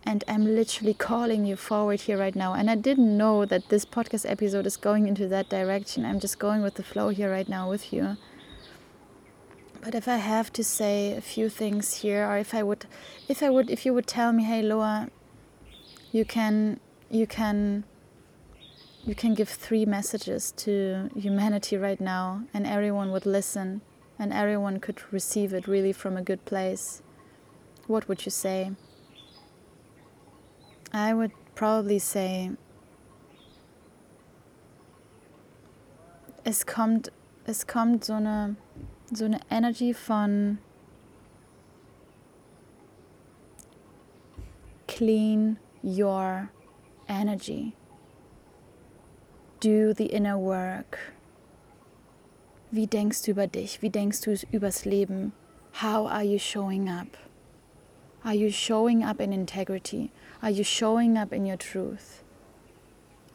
and 0.08 0.24
I'm 0.26 0.46
literally 0.46 0.94
calling 0.94 1.44
you 1.44 1.54
forward 1.54 2.00
here 2.00 2.16
right 2.16 2.34
now. 2.34 2.54
And 2.54 2.70
I 2.70 2.76
didn't 2.76 3.14
know 3.14 3.44
that 3.44 3.68
this 3.68 3.84
podcast 3.84 4.24
episode 4.26 4.66
is 4.66 4.78
going 4.78 5.06
into 5.06 5.28
that 5.28 5.50
direction. 5.50 6.06
I'm 6.06 6.18
just 6.18 6.38
going 6.38 6.62
with 6.62 6.76
the 6.76 6.82
flow 6.82 7.10
here 7.10 7.30
right 7.30 7.46
now 7.46 7.68
with 7.68 7.92
you. 7.92 8.16
But 9.82 9.94
if 9.94 10.08
I 10.08 10.16
have 10.16 10.50
to 10.54 10.64
say 10.64 11.14
a 11.14 11.20
few 11.20 11.50
things 11.50 11.96
here, 11.96 12.26
or 12.26 12.38
if 12.38 12.54
I 12.54 12.62
would, 12.62 12.86
if 13.28 13.42
I 13.42 13.50
would, 13.50 13.68
if 13.68 13.84
you 13.84 13.92
would 13.92 14.06
tell 14.06 14.32
me, 14.32 14.44
hey, 14.44 14.62
Loa, 14.62 15.10
you 16.10 16.24
can, 16.24 16.80
you 17.10 17.26
can, 17.26 17.84
you 19.08 19.14
can 19.14 19.32
give 19.32 19.48
three 19.48 19.86
messages 19.86 20.52
to 20.52 21.08
humanity 21.16 21.78
right 21.78 21.98
now, 21.98 22.42
and 22.52 22.66
everyone 22.66 23.10
would 23.10 23.24
listen, 23.24 23.80
and 24.18 24.34
everyone 24.34 24.78
could 24.80 25.00
receive 25.10 25.54
it 25.54 25.66
really 25.66 25.94
from 25.94 26.14
a 26.14 26.20
good 26.22 26.44
place. 26.44 27.00
What 27.86 28.06
would 28.06 28.26
you 28.26 28.30
say? 28.30 28.72
I 30.92 31.14
would 31.14 31.32
probably 31.54 31.98
say, 31.98 32.50
es 36.44 36.66
kommt, 36.66 37.08
es 37.46 37.66
kommt 37.66 38.04
so 38.04 38.12
eine, 38.12 38.56
so 39.14 39.24
eine 39.24 39.40
Energy 39.50 39.94
von 39.94 40.58
clean 44.86 45.58
your 45.82 46.50
energy. 47.08 47.74
Do 49.60 49.92
the 49.92 50.06
inner 50.06 50.38
work. 50.38 51.14
Wie 52.70 52.86
denkst 52.86 53.22
du 53.22 53.32
über 53.32 53.48
dich? 53.48 53.82
Wie 53.82 53.90
denkst 53.90 54.20
du 54.20 54.36
übers 54.52 54.84
Leben? 54.84 55.32
How 55.82 56.06
are 56.06 56.22
you 56.22 56.38
showing 56.38 56.88
up? 56.88 57.16
Are 58.24 58.34
you 58.34 58.50
showing 58.50 59.02
up 59.02 59.20
in 59.20 59.32
integrity? 59.32 60.12
Are 60.42 60.50
you 60.50 60.62
showing 60.62 61.16
up 61.16 61.32
in 61.32 61.44
your 61.44 61.56
truth? 61.56 62.22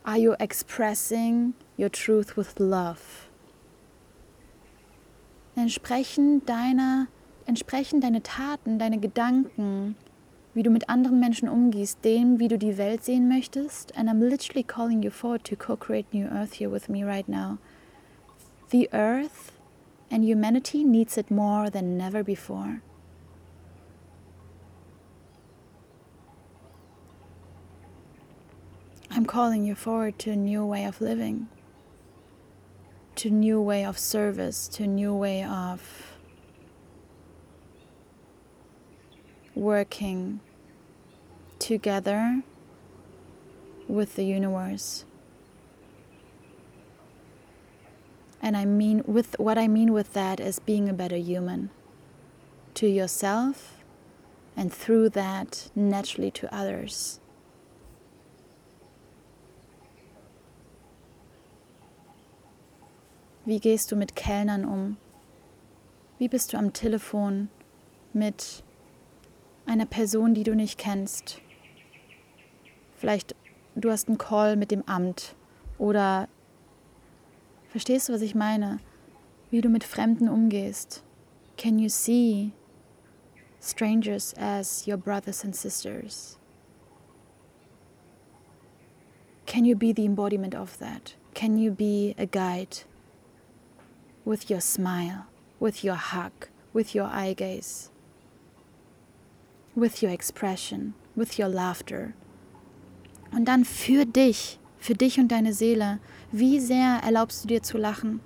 Are 0.05 0.17
you 0.17 0.35
expressing 0.39 1.55
your 1.77 1.89
truth 1.89 2.37
with 2.37 2.59
love? 2.59 3.29
Entsprechen 5.57 6.45
deiner, 6.45 7.07
entsprechen 7.47 8.01
deine 8.01 8.21
Taten, 8.21 8.79
deine 8.79 8.99
Gedanken, 8.99 9.95
wie 10.53 10.63
du 10.63 10.69
mit 10.69 10.89
anderen 10.89 11.19
Menschen 11.19 11.49
umgehst, 11.49 12.05
dem, 12.05 12.39
wie 12.39 12.47
du 12.47 12.57
die 12.57 12.77
Welt 12.77 13.03
sehen 13.03 13.27
möchtest. 13.27 13.97
And 13.97 14.09
I'm 14.09 14.19
literally 14.19 14.63
calling 14.63 15.01
you 15.01 15.09
forward 15.09 15.43
to 15.45 15.55
co-create 15.55 16.13
new 16.13 16.27
earth 16.27 16.53
here 16.53 16.69
with 16.69 16.89
me 16.89 17.03
right 17.03 17.27
now. 17.27 17.57
The 18.69 18.89
earth 18.93 19.51
and 20.11 20.23
humanity 20.23 20.83
needs 20.83 21.17
it 21.17 21.31
more 21.31 21.69
than 21.69 21.97
never 21.97 22.23
before. 22.23 22.81
I'm 29.15 29.25
calling 29.27 29.63
you 29.63 29.75
forward 29.75 30.17
to 30.19 30.31
a 30.31 30.35
new 30.35 30.65
way 30.65 30.85
of 30.85 30.99
living, 30.99 31.47
to 33.15 33.29
a 33.29 33.31
new 33.31 33.61
way 33.61 33.85
of 33.85 33.99
service, 33.99 34.67
to 34.69 34.83
a 34.83 34.87
new 34.87 35.13
way 35.13 35.43
of 35.43 36.02
working 39.55 40.39
together 41.59 42.43
with 43.87 44.15
the 44.15 44.23
universe. 44.23 45.05
And 48.41 48.57
I 48.57 48.65
mean 48.65 49.03
with 49.05 49.35
what 49.39 49.57
I 49.57 49.67
mean 49.67 49.93
with 49.93 50.13
that 50.13 50.39
is 50.39 50.59
being 50.59 50.89
a 50.89 50.93
better 50.93 51.15
human 51.15 51.69
to 52.73 52.87
yourself 52.87 53.83
and 54.57 54.73
through 54.73 55.09
that 55.09 55.69
naturally 55.75 56.31
to 56.31 56.53
others. 56.53 57.19
Wie 63.45 63.59
gehst 63.59 63.91
du 63.91 63.95
mit 63.95 64.15
Kellnern 64.15 64.65
um? 64.65 64.97
Wie 66.17 66.29
bist 66.29 66.53
du 66.53 66.57
am 66.57 66.71
Telefon 66.71 67.49
mit 68.13 68.62
einer 69.65 69.85
Person, 69.85 70.33
die 70.33 70.43
du 70.43 70.55
nicht 70.55 70.77
kennst? 70.77 71.41
Vielleicht 72.95 73.35
du 73.75 73.91
hast 73.91 74.07
einen 74.07 74.17
Call 74.17 74.55
mit 74.55 74.71
dem 74.71 74.83
Amt 74.87 75.35
oder 75.77 76.27
Verstehst 77.73 78.07
du, 78.07 78.13
was 78.13 78.21
ich 78.21 78.35
meine? 78.35 78.79
Wie 79.49 79.59
du 79.59 79.67
mit 79.67 79.83
Fremden 79.83 80.29
umgehst. 80.29 81.03
Can 81.57 81.79
you 81.79 81.89
see 81.89 82.51
strangers 83.59 84.31
as 84.37 84.85
your 84.85 84.97
brothers 84.97 85.43
and 85.43 85.55
sisters? 85.55 86.37
Can 89.47 89.65
you 89.65 89.75
be 89.75 89.91
the 89.91 90.05
embodiment 90.05 90.53
of 90.53 90.77
that? 90.77 91.15
Can 91.33 91.57
you 91.57 91.71
be 91.71 92.13
a 92.19 92.27
guide 92.27 92.83
with 94.23 94.51
your 94.51 94.61
smile, 94.61 95.25
with 95.59 95.83
your 95.83 95.95
hug, 95.95 96.49
with 96.73 96.93
your 96.93 97.07
eye 97.07 97.33
gaze, 97.33 97.89
with 99.75 100.01
your 100.01 100.11
expression, 100.11 100.93
with 101.15 101.37
your 101.39 101.49
laughter? 101.49 102.13
Und 103.31 103.45
dann 103.45 103.65
für 103.65 104.05
dich, 104.05 104.59
für 104.77 104.93
dich 104.93 105.19
und 105.19 105.29
deine 105.31 105.53
Seele, 105.53 105.99
wie 106.31 106.59
sehr 106.59 107.01
erlaubst 107.03 107.43
du 107.43 107.47
dir 107.47 107.63
zu 107.63 107.77
lachen? 107.77 108.19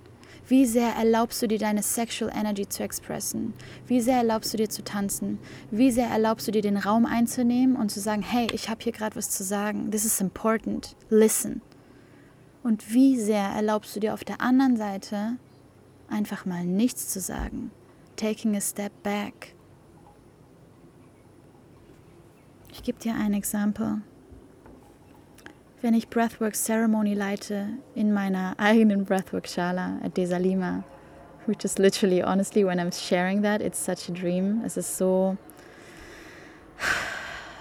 Wie 0.48 0.66
sehr 0.66 0.94
erlaubst 0.94 1.42
du 1.42 1.48
dir 1.48 1.60
deine 1.60 1.84
Sexual 1.84 2.32
Energy 2.34 2.70
zu 2.70 2.82
expressen? 2.82 3.54
Wie 3.86 4.00
sehr 4.00 4.18
erlaubst 4.18 4.54
du 4.54 4.58
dir 4.58 4.70
zu 4.70 4.82
tanzen? 4.82 5.40
Wie 5.72 5.92
sehr 5.92 6.08
erlaubst 6.08 6.48
du 6.48 6.52
dir 6.52 6.62
den 6.62 6.78
Raum 6.78 7.06
einzunehmen 7.06 7.76
und 7.76 7.90
zu 7.90 8.00
sagen, 8.00 8.22
hey, 8.22 8.48
ich 8.54 8.70
habe 8.70 8.82
hier 8.82 8.94
gerade 8.94 9.18
was 9.18 9.30
zu 9.30 9.44
sagen. 9.44 9.92
This 9.92 10.06
is 10.06 10.22
important. 10.22 10.96
Listen. 11.10 11.62
Und 12.64 12.94
wie 12.94 13.20
sehr 13.20 13.44
erlaubst 13.44 13.96
du 13.96 14.00
dir 14.00 14.14
auf 14.14 14.24
der 14.24 14.40
anderen 14.40 14.78
Seite 14.78 15.38
einfach 16.10 16.46
mal 16.46 16.66
nichts 16.66 17.10
zu 17.10 17.20
sagen? 17.20 17.72
Taking 18.16 18.56
a 18.56 18.62
step 18.62 18.92
back. 19.04 19.57
Ich 22.78 22.84
gebe 22.84 23.00
dir 23.00 23.16
ein 23.16 23.34
Example 23.34 24.02
wenn 25.82 25.94
ich 25.94 26.10
Breathwork 26.10 26.56
Ceremony 26.56 27.14
leite 27.14 27.68
in 27.94 28.12
meiner 28.12 28.56
eigenen 28.58 29.06
Breathwork 29.06 29.48
Shala 29.48 30.00
at 30.04 30.18
Desalima, 30.18 30.84
which 31.46 31.64
is 31.64 31.78
literally, 31.78 32.24
honestly, 32.24 32.66
when 32.66 32.80
I'm 32.80 32.92
sharing 32.92 33.44
that, 33.44 33.62
it's 33.62 33.78
such 33.78 34.10
a 34.10 34.12
dream. 34.12 34.64
Es 34.66 34.76
ist 34.76 34.98
so, 34.98 35.38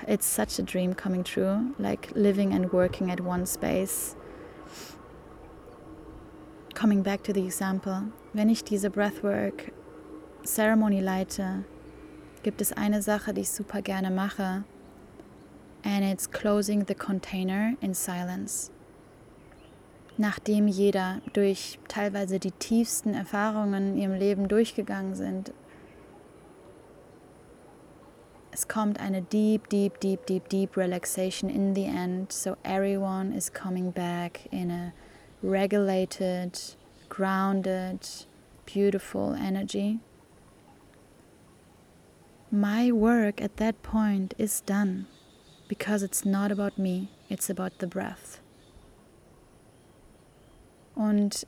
it's 0.06 0.26
such 0.26 0.58
a 0.58 0.62
dream 0.62 0.94
coming 0.94 1.24
true, 1.24 1.74
like 1.78 2.10
living 2.14 2.54
and 2.54 2.72
working 2.72 3.10
at 3.10 3.20
one 3.20 3.44
space. 3.44 4.16
Coming 6.74 7.02
back 7.02 7.22
to 7.24 7.32
the 7.32 7.44
example, 7.44 8.12
wenn 8.32 8.48
ich 8.48 8.64
diese 8.64 8.90
Breathwork 8.90 9.72
Ceremony 10.42 11.00
leite, 11.00 11.64
gibt 12.42 12.62
es 12.62 12.72
eine 12.72 13.02
Sache, 13.02 13.34
die 13.34 13.42
ich 13.42 13.50
super 13.50 13.82
gerne 13.82 14.10
mache 14.10 14.64
and 15.86 16.04
it's 16.04 16.26
closing 16.26 16.80
the 16.84 16.94
container 16.96 17.76
in 17.80 17.94
silence. 17.94 18.72
Nachdem 20.18 20.66
jeder 20.66 21.20
durch 21.32 21.78
teilweise 21.86 22.40
die 22.40 22.50
tiefsten 22.50 23.14
Erfahrungen 23.14 23.92
in 23.92 23.98
ihrem 23.98 24.14
Leben 24.14 24.48
durchgegangen 24.48 25.14
sind, 25.14 25.52
es 28.50 28.66
kommt 28.66 28.98
eine 28.98 29.22
deep, 29.22 29.68
deep, 29.68 30.00
deep, 30.00 30.26
deep, 30.26 30.48
deep 30.48 30.76
relaxation 30.76 31.48
in 31.48 31.74
the 31.74 31.84
end. 31.84 32.32
So 32.32 32.56
everyone 32.64 33.32
is 33.32 33.52
coming 33.52 33.92
back 33.92 34.48
in 34.50 34.70
a 34.70 34.92
regulated, 35.42 36.58
grounded, 37.08 38.00
beautiful 38.64 39.34
energy. 39.34 40.00
My 42.50 42.90
work 42.90 43.40
at 43.40 43.58
that 43.58 43.82
point 43.82 44.34
is 44.38 44.62
done 44.62 45.06
because 45.68 46.02
it's 46.02 46.24
not 46.24 46.52
about 46.52 46.78
me, 46.78 47.08
it's 47.28 47.50
about 47.50 47.78
the 47.78 47.86
breath. 47.86 48.40
Und 50.94 51.46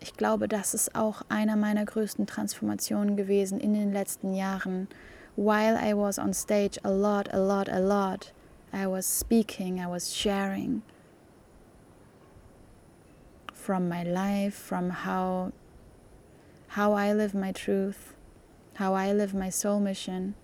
ich 0.00 0.16
glaube, 0.16 0.48
das 0.48 0.74
ist 0.74 0.94
auch 0.96 1.22
einer 1.28 1.56
meiner 1.56 1.84
größten 1.84 2.26
Transformationen 2.26 3.16
gewesen 3.16 3.60
in 3.60 3.74
den 3.74 3.92
letzten 3.92 4.34
Jahren. 4.34 4.88
While 5.36 5.76
I 5.76 5.94
was 5.94 6.18
on 6.18 6.34
stage 6.34 6.78
a 6.82 6.90
lot, 6.90 7.32
a 7.32 7.38
lot, 7.38 7.68
a 7.68 7.78
lot, 7.78 8.32
I 8.72 8.86
was 8.86 9.06
speaking, 9.06 9.78
I 9.78 9.86
was 9.86 10.14
sharing 10.14 10.82
from 13.52 13.88
my 13.88 14.02
life, 14.02 14.54
from 14.54 14.90
how 15.04 15.52
how 16.68 16.94
I 16.94 17.12
live 17.12 17.34
my 17.34 17.52
truth, 17.52 18.14
how 18.74 18.94
I 18.94 19.12
live 19.12 19.34
my 19.34 19.50
soul 19.50 19.78
mission 19.78 20.34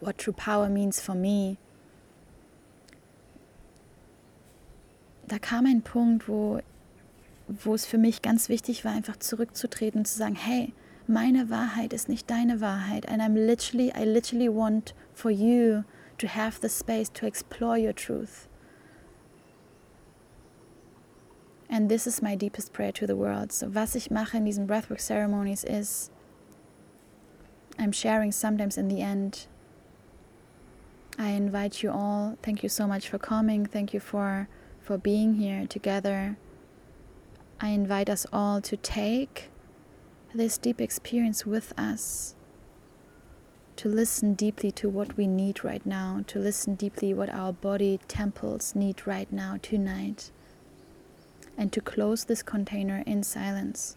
what 0.00 0.18
true 0.18 0.32
power 0.32 0.68
means 0.68 1.00
for 1.00 1.14
me. 1.14 1.58
Da 5.26 5.38
kam 5.38 5.66
ein 5.66 5.82
Punkt, 5.82 6.28
wo, 6.28 6.60
wo 7.48 7.74
es 7.74 7.84
für 7.84 7.98
mich 7.98 8.22
ganz 8.22 8.48
wichtig 8.48 8.84
war, 8.84 8.92
einfach 8.92 9.16
zurückzutreten 9.16 10.00
und 10.00 10.06
zu 10.06 10.16
sagen, 10.16 10.36
hey, 10.36 10.72
meine 11.06 11.50
Wahrheit 11.50 11.92
ist 11.92 12.08
nicht 12.08 12.30
deine 12.30 12.60
Wahrheit. 12.60 13.08
And 13.08 13.20
I'm 13.20 13.34
literally, 13.34 13.92
I 13.94 14.04
literally 14.04 14.48
want 14.48 14.94
for 15.14 15.30
you 15.30 15.84
to 16.18 16.28
have 16.28 16.60
the 16.60 16.68
space 16.68 17.10
to 17.12 17.26
explore 17.26 17.78
your 17.78 17.94
truth. 17.94 18.48
And 21.70 21.90
this 21.90 22.06
is 22.06 22.22
my 22.22 22.34
deepest 22.34 22.72
prayer 22.72 22.92
to 22.92 23.06
the 23.06 23.16
world. 23.16 23.52
So 23.52 23.74
was 23.74 23.94
ich 23.94 24.10
mache 24.10 24.38
in 24.38 24.46
diesen 24.46 24.66
Breathwork 24.66 25.00
Ceremonies 25.00 25.64
ist, 25.64 26.10
I'm 27.78 27.92
sharing 27.92 28.32
sometimes 28.32 28.78
in 28.78 28.88
the 28.88 29.02
end 29.02 29.48
I 31.18 31.30
invite 31.30 31.82
you 31.82 31.90
all. 31.90 32.36
Thank 32.42 32.62
you 32.62 32.68
so 32.68 32.86
much 32.86 33.08
for 33.08 33.18
coming. 33.18 33.66
Thank 33.66 33.92
you 33.92 34.00
for 34.00 34.48
for 34.80 34.96
being 34.96 35.34
here 35.34 35.66
together. 35.66 36.38
I 37.60 37.70
invite 37.70 38.08
us 38.08 38.24
all 38.32 38.60
to 38.62 38.76
take 38.76 39.50
this 40.32 40.56
deep 40.58 40.80
experience 40.80 41.44
with 41.44 41.74
us. 41.76 42.34
to 43.78 43.88
listen 43.88 44.34
deeply 44.34 44.72
to 44.72 44.88
what 44.88 45.16
we 45.16 45.28
need 45.28 45.62
right 45.62 45.86
now, 45.86 46.24
to 46.26 46.40
listen 46.40 46.74
deeply 46.74 47.14
what 47.14 47.30
our 47.30 47.52
body 47.52 48.00
temples 48.08 48.74
need 48.74 49.06
right 49.06 49.32
now 49.32 49.56
tonight, 49.62 50.32
and 51.56 51.72
to 51.72 51.80
close 51.80 52.24
this 52.24 52.42
container 52.42 53.04
in 53.06 53.22
silence. 53.22 53.96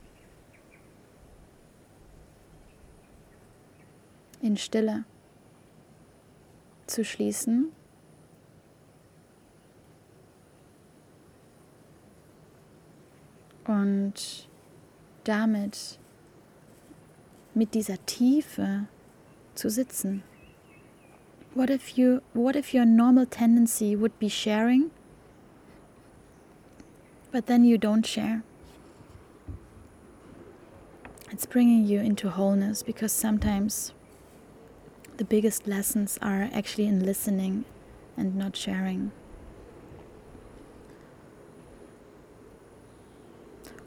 In 4.40 4.56
Stille 4.56 5.06
zu 6.92 7.04
schließen. 7.04 7.72
Und 13.66 14.50
damit 15.24 16.00
mit 17.54 17.74
dieser 17.74 18.04
Tiefe 18.06 18.88
zu 19.56 19.70
sitzen. 19.70 20.24
What 21.54 21.70
if 21.70 21.98
you 21.98 22.22
what 22.34 22.56
if 22.56 22.74
your 22.74 22.86
normal 22.86 23.26
tendency 23.26 23.96
would 23.96 24.18
be 24.20 24.30
sharing 24.30 24.90
but 27.32 27.46
then 27.46 27.64
you 27.64 27.78
don't 27.78 28.06
share? 28.06 28.44
It's 31.30 31.46
bringing 31.46 31.86
you 31.86 32.00
into 32.00 32.30
wholeness 32.30 32.84
because 32.84 33.14
sometimes 33.14 33.94
the 35.18 35.26
biggest 35.26 35.68
lessons 35.68 36.18
are 36.22 36.50
actually 36.54 36.88
in 36.88 37.06
listening 37.06 37.66
and 38.18 38.36
not 38.36 38.58
sharing. 38.58 39.12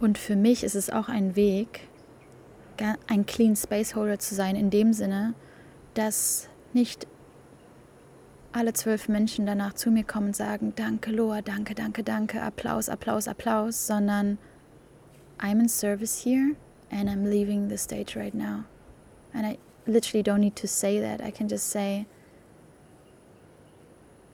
Und 0.01 0.19
für 0.19 0.37
mich 0.37 0.65
ist 0.65 0.75
es 0.75 0.91
auch 0.91 1.09
ein 1.09 1.35
Weg, 1.37 1.89
ein 3.07 3.27
Clean 3.27 3.57
Space 3.57 3.95
Holder 3.95 4.19
zu 4.19 4.35
sein, 4.35 4.57
in 4.57 4.69
dem 4.69 4.93
Sinne, 4.93 5.35
dass 5.95 6.49
nicht 6.73 7.07
alle 8.53 8.73
zwölf 8.73 9.09
Menschen 9.09 9.47
danach 9.47 9.75
zu 9.75 9.91
mir 9.91 10.05
kommen 10.05 10.29
und 10.29 10.37
sagen, 10.37 10.75
danke 10.77 11.11
Loa, 11.11 11.43
danke, 11.43 11.75
danke, 11.75 12.05
danke, 12.05 12.43
Applaus, 12.43 12.89
Applaus, 12.89 13.27
Applaus, 13.29 13.87
sondern 13.87 14.39
I'm 15.39 15.61
in 15.61 15.69
service 15.69 16.25
here 16.25 16.55
and 16.91 17.09
I'm 17.09 17.25
leaving 17.25 17.69
the 17.69 17.77
stage 17.79 18.17
right 18.17 18.35
now. 18.35 18.65
And 19.33 19.47
I 19.47 19.59
literally 19.87 20.23
don't 20.23 20.41
need 20.41 20.57
to 20.57 20.69
say 20.69 21.01
that. 21.01 21.21
I 21.21 21.31
can 21.31 21.49
just 21.49 21.69
say, 21.69 22.07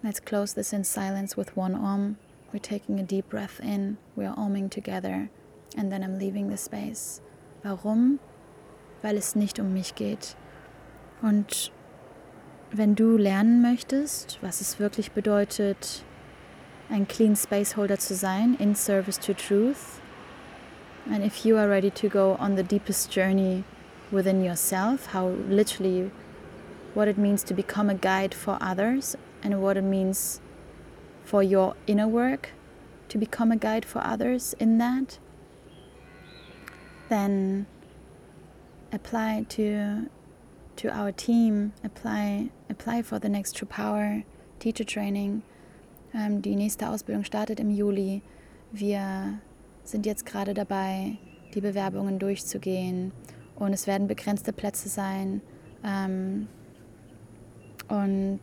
let's 0.02 0.20
close 0.20 0.54
this 0.54 0.72
in 0.72 0.84
silence 0.84 1.36
with 1.36 1.56
one 1.56 1.74
Om. 1.74 2.18
We're 2.52 2.58
taking 2.58 2.98
a 2.98 3.04
deep 3.04 3.28
breath 3.28 3.60
in, 3.60 3.98
we're 4.16 4.34
oming 4.34 4.70
together, 4.70 5.30
and 5.76 5.92
then 5.92 6.02
I'm 6.02 6.18
leaving 6.18 6.48
the 6.48 6.56
space. 6.56 7.20
Warum? 7.64 8.18
Weil 9.02 9.16
es 9.16 9.36
nicht 9.36 9.58
um 9.60 9.72
mich 9.72 9.94
geht. 9.94 10.34
Und 11.22 11.70
wenn 12.72 12.94
du 12.94 13.16
lernen 13.16 13.62
möchtest, 13.62 14.38
was 14.40 14.60
es 14.60 14.78
wirklich 14.78 15.12
bedeutet, 15.12 16.04
ein 16.88 17.06
Clean 17.06 17.36
Space 17.36 17.76
Holder 17.76 17.98
zu 17.98 18.14
sein, 18.14 18.56
in 18.58 18.74
service 18.74 19.18
to 19.18 19.32
truth, 19.32 20.00
and 21.10 21.24
if 21.24 21.44
you 21.44 21.56
are 21.56 21.68
ready 21.68 21.90
to 21.90 22.08
go 22.08 22.36
on 22.40 22.56
the 22.56 22.64
deepest 22.64 23.12
journey 23.12 23.64
within 24.10 24.42
yourself, 24.42 25.06
how 25.06 25.28
literally 25.28 26.10
what 26.94 27.08
it 27.08 27.16
means 27.16 27.42
to 27.44 27.54
become 27.54 27.88
a 27.88 27.94
guide 27.94 28.34
for 28.34 28.58
others 28.60 29.16
and 29.42 29.62
what 29.62 29.76
it 29.76 29.82
means 29.84 30.40
for 31.24 31.42
your 31.42 31.74
inner 31.86 32.08
work 32.08 32.50
to 33.08 33.18
become 33.18 33.52
a 33.52 33.56
guide 33.56 33.84
for 33.84 34.04
others 34.04 34.54
in 34.58 34.78
that, 34.78 35.18
then 37.08 37.66
apply 38.92 39.44
to 39.48 40.08
to 40.76 40.88
our 40.88 41.12
team, 41.12 41.72
apply 41.84 42.50
apply 42.70 43.02
for 43.02 43.18
the 43.18 43.28
next 43.28 43.56
True 43.56 43.68
Power 43.68 44.22
Teacher 44.58 44.84
Training. 44.84 45.42
Ähm, 46.14 46.42
die 46.42 46.56
nächste 46.56 46.88
Ausbildung 46.88 47.24
startet 47.24 47.60
im 47.60 47.70
Juli. 47.70 48.22
Wir 48.72 49.40
sind 49.84 50.06
jetzt 50.06 50.24
gerade 50.24 50.54
dabei, 50.54 51.18
die 51.54 51.60
Bewerbungen 51.60 52.18
durchzugehen 52.18 53.12
und 53.60 53.72
es 53.72 53.86
werden 53.86 54.08
begrenzte 54.08 54.52
Plätze 54.52 54.88
sein. 54.88 55.40
Ähm, 55.84 56.48
und 57.88 58.40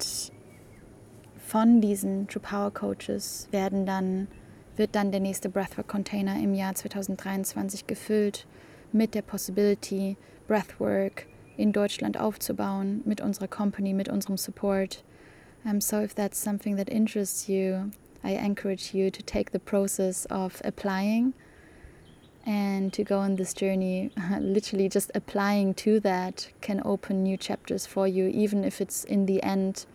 von 1.38 1.82
diesen 1.82 2.28
True 2.28 2.42
Power 2.42 2.72
Coaches 2.72 3.48
werden 3.52 3.86
dann, 3.86 4.28
wird 4.76 4.96
dann 4.96 5.12
der 5.12 5.20
nächste 5.20 5.50
Breathwork 5.50 5.88
Container 5.88 6.36
im 6.42 6.54
Jahr 6.54 6.76
2023 6.76 7.88
gefüllt 7.88 8.46
mit 8.94 9.16
der 9.16 9.22
Possibility, 9.24 10.16
Breathwork 10.48 11.26
in 11.58 11.74
Deutschland 11.74 12.20
aufzubauen 12.20 13.02
mit 13.06 13.20
unserer 13.20 13.48
Company, 13.48 13.94
mit 13.94 14.10
unserem 14.10 14.38
Support. 14.38 15.04
Um, 15.66 15.82
so 15.82 16.00
if 16.00 16.14
that's 16.14 16.42
something 16.42 16.78
that 16.78 16.88
interests 16.88 17.48
you, 17.48 17.92
I 18.24 18.36
encourage 18.36 18.94
you 18.94 19.10
to 19.10 19.22
take 19.24 19.52
the 19.52 19.60
process 19.60 20.26
of 20.28 20.62
applying 20.64 21.34
and 22.48 22.94
to 22.94 23.04
go 23.04 23.20
on 23.20 23.36
this 23.36 23.54
journey 23.54 24.10
literally 24.40 24.88
just 24.88 25.12
applying 25.14 25.74
to 25.74 26.00
that 26.00 26.50
can 26.62 26.82
open 26.86 27.22
new 27.22 27.36
chapters 27.36 27.86
for 27.86 28.08
you 28.08 28.28
even 28.28 28.64
if 28.64 28.80
it's 28.80 29.04
in 29.04 29.26
the 29.26 29.44
end 29.44 29.86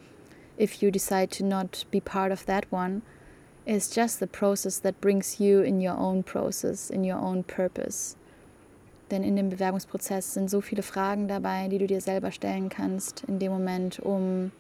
if 0.59 0.83
you 0.83 0.91
decide 0.91 1.31
to 1.31 1.43
not 1.43 1.85
be 1.91 2.01
part 2.01 2.31
of 2.31 2.47
that 2.47 2.71
one. 2.71 3.03
It's 3.65 3.89
just 3.89 4.21
the 4.21 4.27
process 4.27 4.79
that 4.81 5.01
brings 5.01 5.41
you 5.41 5.61
in 5.61 5.81
your 5.81 5.97
own 5.97 6.23
process 6.23 6.91
in 6.91 7.05
your 7.05 7.19
own 7.19 7.43
purpose. 7.45 8.17
Denn 9.11 9.25
in 9.25 9.37
dem 9.37 9.51
Bewerbungsprozess 9.51 10.35
sind 10.35 10.51
so 10.51 10.61
viele 10.61 10.83
Fragen 10.83 11.29
dabei, 11.29 11.69
die 11.69 11.79
du 11.79 11.87
dir 11.87 12.01
selber 12.01 12.33
stellen 12.33 12.69
kannst 12.69 13.25
in 13.25 13.39
dem 13.39 13.53
Moment, 13.53 13.99
um 14.01 14.53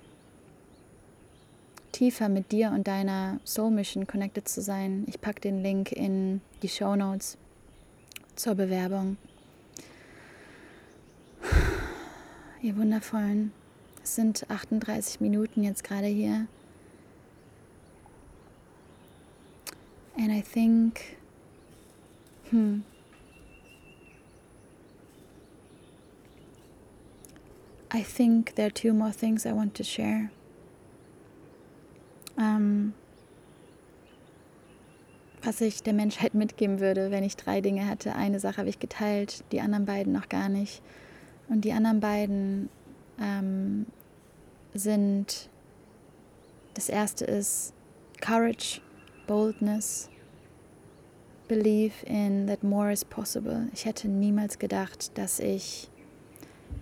tiefer 1.90 2.28
mit 2.28 2.52
dir 2.52 2.70
und 2.70 2.86
deiner 2.86 3.40
Soul 3.44 3.70
Mission 3.70 4.06
connected 4.06 4.48
zu 4.48 4.60
sein. 4.60 5.04
Ich 5.08 5.20
packe 5.20 5.40
den 5.40 5.62
Link 5.62 5.92
in 5.92 6.40
die 6.62 6.68
Show 6.68 6.96
Notes 6.96 7.38
zur 8.36 8.54
Bewerbung. 8.54 9.16
Ihr 12.62 12.76
Wundervollen, 12.76 13.52
es 14.02 14.14
sind 14.14 14.48
38 14.48 15.20
Minuten 15.20 15.62
jetzt 15.62 15.82
gerade 15.82 16.06
hier. 16.06 16.46
And 20.16 20.30
I 20.30 20.40
think, 20.42 21.16
hmm, 22.50 22.80
I 27.90 28.02
think 28.02 28.54
there 28.54 28.66
are 28.66 28.70
two 28.70 28.92
more 28.92 29.12
things 29.12 29.44
I 29.44 29.52
want 29.52 29.74
to 29.74 29.84
share. 29.84 30.30
Um, 32.38 32.94
was 35.42 35.60
ich 35.60 35.82
der 35.82 35.92
Menschheit 35.92 36.34
mitgeben 36.34 36.80
würde, 36.80 37.10
wenn 37.10 37.24
ich 37.24 37.36
drei 37.36 37.60
Dinge 37.60 37.88
hätte. 37.88 38.14
Eine 38.14 38.40
Sache 38.40 38.58
habe 38.58 38.68
ich 38.68 38.78
geteilt, 38.78 39.44
die 39.52 39.60
anderen 39.60 39.86
beiden 39.86 40.12
noch 40.12 40.28
gar 40.28 40.48
nicht. 40.48 40.82
Und 41.48 41.64
die 41.64 41.72
anderen 41.72 42.00
beiden 42.00 42.68
ähm, 43.20 43.86
sind, 44.74 45.48
das 46.74 46.88
erste 46.88 47.24
ist 47.24 47.74
Courage, 48.20 48.80
Boldness, 49.26 50.08
Believe 51.48 51.92
in 52.06 52.46
that 52.46 52.62
more 52.62 52.90
is 52.90 53.04
possible. 53.04 53.68
Ich 53.74 53.84
hätte 53.84 54.08
niemals 54.08 54.58
gedacht, 54.58 55.18
dass 55.18 55.38
ich 55.38 55.90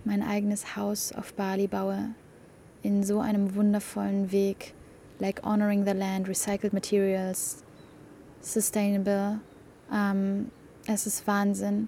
mein 0.05 0.23
eigenes 0.23 0.75
Haus 0.75 1.11
auf 1.11 1.33
Bali 1.33 1.67
baue, 1.67 2.13
in 2.83 3.03
so 3.03 3.19
einem 3.19 3.55
wundervollen 3.55 4.31
Weg, 4.31 4.73
like 5.19 5.43
honoring 5.43 5.85
the 5.85 5.91
land, 5.91 6.27
recycled 6.27 6.73
materials, 6.73 7.63
sustainable. 8.41 9.39
Ähm, 9.91 10.51
es 10.87 11.05
ist 11.05 11.27
Wahnsinn. 11.27 11.87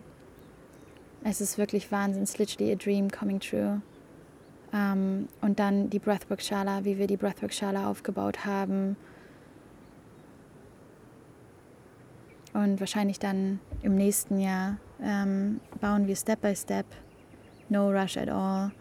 Es 1.24 1.42
ist 1.42 1.58
wirklich 1.58 1.92
Wahnsinn. 1.92 2.24
It's 2.24 2.38
literally 2.38 2.72
a 2.72 2.76
dream 2.76 3.10
coming 3.10 3.40
true. 3.40 3.82
Ähm, 4.74 5.28
und 5.42 5.60
dann 5.60 5.90
die 5.90 6.00
Breathwork-Schala, 6.00 6.84
wie 6.86 6.98
wir 6.98 7.08
die 7.08 7.18
Breathwork-Schala 7.18 7.90
aufgebaut 7.90 8.46
haben. 8.46 8.96
Und 12.54 12.80
wahrscheinlich 12.80 13.20
dann 13.20 13.60
im 13.82 13.96
nächsten 13.96 14.40
Jahr 14.40 14.78
ähm, 15.02 15.60
bauen 15.82 16.08
wir 16.08 16.16
Step 16.16 16.42
by 16.42 16.56
Step, 16.56 16.86
no 17.70 17.90
rush 17.90 18.18
at 18.18 18.30
all, 18.30 18.72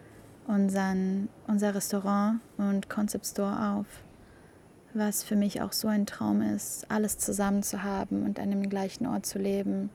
unseren, 0.46 1.28
unser 1.46 1.74
Restaurant 1.74 2.40
und 2.58 2.90
Concept 2.90 3.26
Store 3.26 3.76
auf 3.76 3.86
was 4.94 5.22
für 5.22 5.36
mich 5.36 5.60
auch 5.60 5.72
so 5.72 5.88
ein 5.88 6.06
Traum 6.06 6.42
ist, 6.42 6.90
alles 6.90 7.18
zusammen 7.18 7.62
zu 7.62 7.82
haben 7.82 8.24
und 8.24 8.38
an 8.38 8.50
dem 8.50 8.68
gleichen 8.68 9.06
Ort 9.06 9.26
zu 9.26 9.38
leben. 9.38 9.90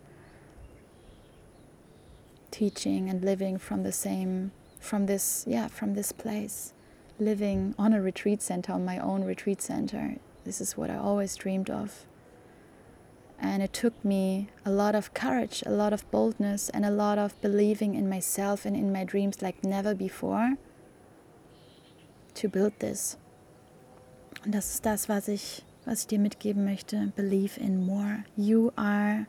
Teaching 2.52 3.10
and 3.10 3.24
living 3.24 3.60
from 3.60 3.84
the 3.84 3.92
same, 3.92 4.52
from 4.80 5.08
this, 5.08 5.46
yeah, 5.48 5.68
from 5.68 5.94
this 5.94 6.12
place. 6.12 6.74
Living 7.20 7.74
on 7.78 7.94
a 7.94 8.02
retreat 8.02 8.42
center, 8.42 8.74
on 8.74 8.86
my 8.86 9.00
own 9.00 9.24
retreat 9.24 9.62
center. 9.62 10.18
This 10.46 10.62
is 10.62 10.78
what 10.78 10.90
I 10.90 10.98
always 10.98 11.36
dreamed 11.36 11.70
of. 11.70 12.06
And 13.40 13.62
it 13.62 13.74
took 13.74 14.04
me 14.04 14.50
a 14.66 14.72
lot 14.72 14.96
of 14.96 15.14
courage, 15.14 15.64
a 15.66 15.72
lot 15.72 15.94
of 15.94 16.10
boldness, 16.10 16.70
and 16.70 16.86
a 16.86 16.92
lot 16.92 17.20
of 17.20 17.40
believing 17.42 17.96
in 17.96 18.10
myself 18.10 18.66
and 18.66 18.76
in 18.76 18.92
my 18.92 19.04
dreams 19.04 19.42
like 19.42 19.64
never 19.64 19.94
before. 19.94 20.58
to 22.38 22.48
build 22.48 22.74
this. 22.80 23.18
Und 24.48 24.56
das 24.56 24.76
ist 24.76 24.86
das, 24.86 25.10
was 25.10 25.28
ich, 25.28 25.62
was 25.84 26.00
ich 26.00 26.08
dir 26.08 26.20
mitgeben 26.20 26.64
möchte. 26.64 27.12
Believe 27.18 27.60
in 27.60 27.86
more. 27.86 28.24
You 28.38 28.72
are 28.78 29.26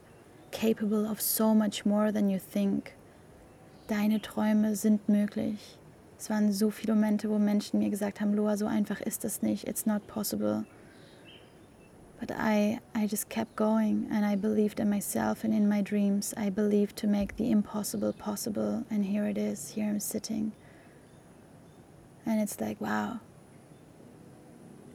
capable 0.53 1.11
of 1.11 1.21
so 1.21 1.53
much 1.53 1.85
more 1.85 2.13
than 2.13 2.31
you 2.31 2.39
think. 2.39 2.93
Deine 3.89 4.23
Träume 4.23 4.77
sind 4.77 5.09
möglich. 5.09 5.77
Es 6.21 6.31
waren 6.31 6.53
so 6.53 6.71
viele 6.71 6.95
Momente, 6.95 7.29
wo 7.29 7.41
Menschen 7.41 7.81
mir 7.81 7.91
gesagt 7.91 8.21
haben, 8.21 8.33
Loa, 8.33 8.57
so 8.57 8.67
einfach 8.67 9.01
ist 9.01 9.25
das 9.25 9.43
nicht. 9.43 9.67
It's 9.67 9.87
not 9.87 10.07
possible. 10.07 10.67
But 12.21 12.31
I, 12.31 12.79
I 12.95 13.05
just 13.11 13.29
kept 13.29 13.57
going 13.57 14.07
and 14.13 14.25
I 14.25 14.37
believed 14.37 14.79
in 14.79 14.89
myself 14.89 15.43
and 15.43 15.53
in 15.53 15.69
my 15.69 15.83
dreams. 15.83 16.33
I 16.37 16.49
believed 16.49 16.95
to 16.99 17.09
make 17.09 17.35
the 17.39 17.51
impossible 17.51 18.13
possible. 18.13 18.85
And 18.89 19.05
here 19.05 19.27
it 19.27 19.37
is. 19.37 19.73
Here 19.75 19.91
I'm 19.91 19.99
sitting. 19.99 20.53
And 22.25 22.41
it's 22.41 22.61
like, 22.61 22.81
wow, 22.81 23.19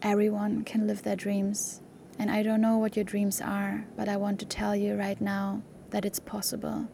everyone 0.03 0.65
can 0.65 0.85
live 0.85 1.03
their 1.03 1.15
dreams. 1.15 1.81
And 2.19 2.29
I 2.29 2.43
don't 2.43 2.61
know 2.61 2.77
what 2.77 2.95
your 2.95 3.05
dreams 3.05 3.41
are, 3.41 3.85
but 3.95 4.09
I 4.09 4.17
want 4.17 4.39
to 4.41 4.45
tell 4.45 4.75
you 4.75 4.95
right 4.95 5.19
now 5.19 5.63
that 5.91 6.05
it's 6.05 6.19
possible. 6.19 6.87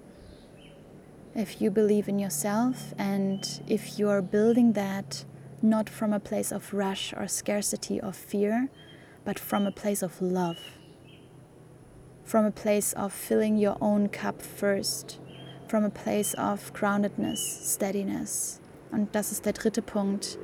If 1.35 1.61
you 1.61 1.71
believe 1.71 2.07
in 2.07 2.19
yourself 2.19 2.93
and 2.97 3.61
if 3.67 3.97
you're 3.97 4.21
building 4.21 4.73
that 4.73 5.25
not 5.61 5.89
from 5.89 6.13
a 6.13 6.19
place 6.19 6.51
of 6.51 6.73
rush 6.73 7.13
or 7.13 7.27
scarcity 7.27 7.99
or 7.99 8.13
fear, 8.13 8.69
but 9.25 9.39
from 9.39 9.65
a 9.65 9.71
place 9.71 10.01
of 10.01 10.21
love, 10.21 10.57
from 12.23 12.45
a 12.45 12.51
place 12.51 12.93
of 12.93 13.11
filling 13.11 13.57
your 13.57 13.77
own 13.81 14.07
cup 14.07 14.41
first, 14.41 15.19
from 15.67 15.83
a 15.83 15.89
place 15.89 16.33
of 16.35 16.71
groundedness, 16.73 17.37
steadiness. 17.37 18.59
Und 18.91 19.11
das 19.11 19.31
ist 19.31 19.45
der 19.45 19.53
dritte 19.53 19.81
Punkt. 19.81 20.37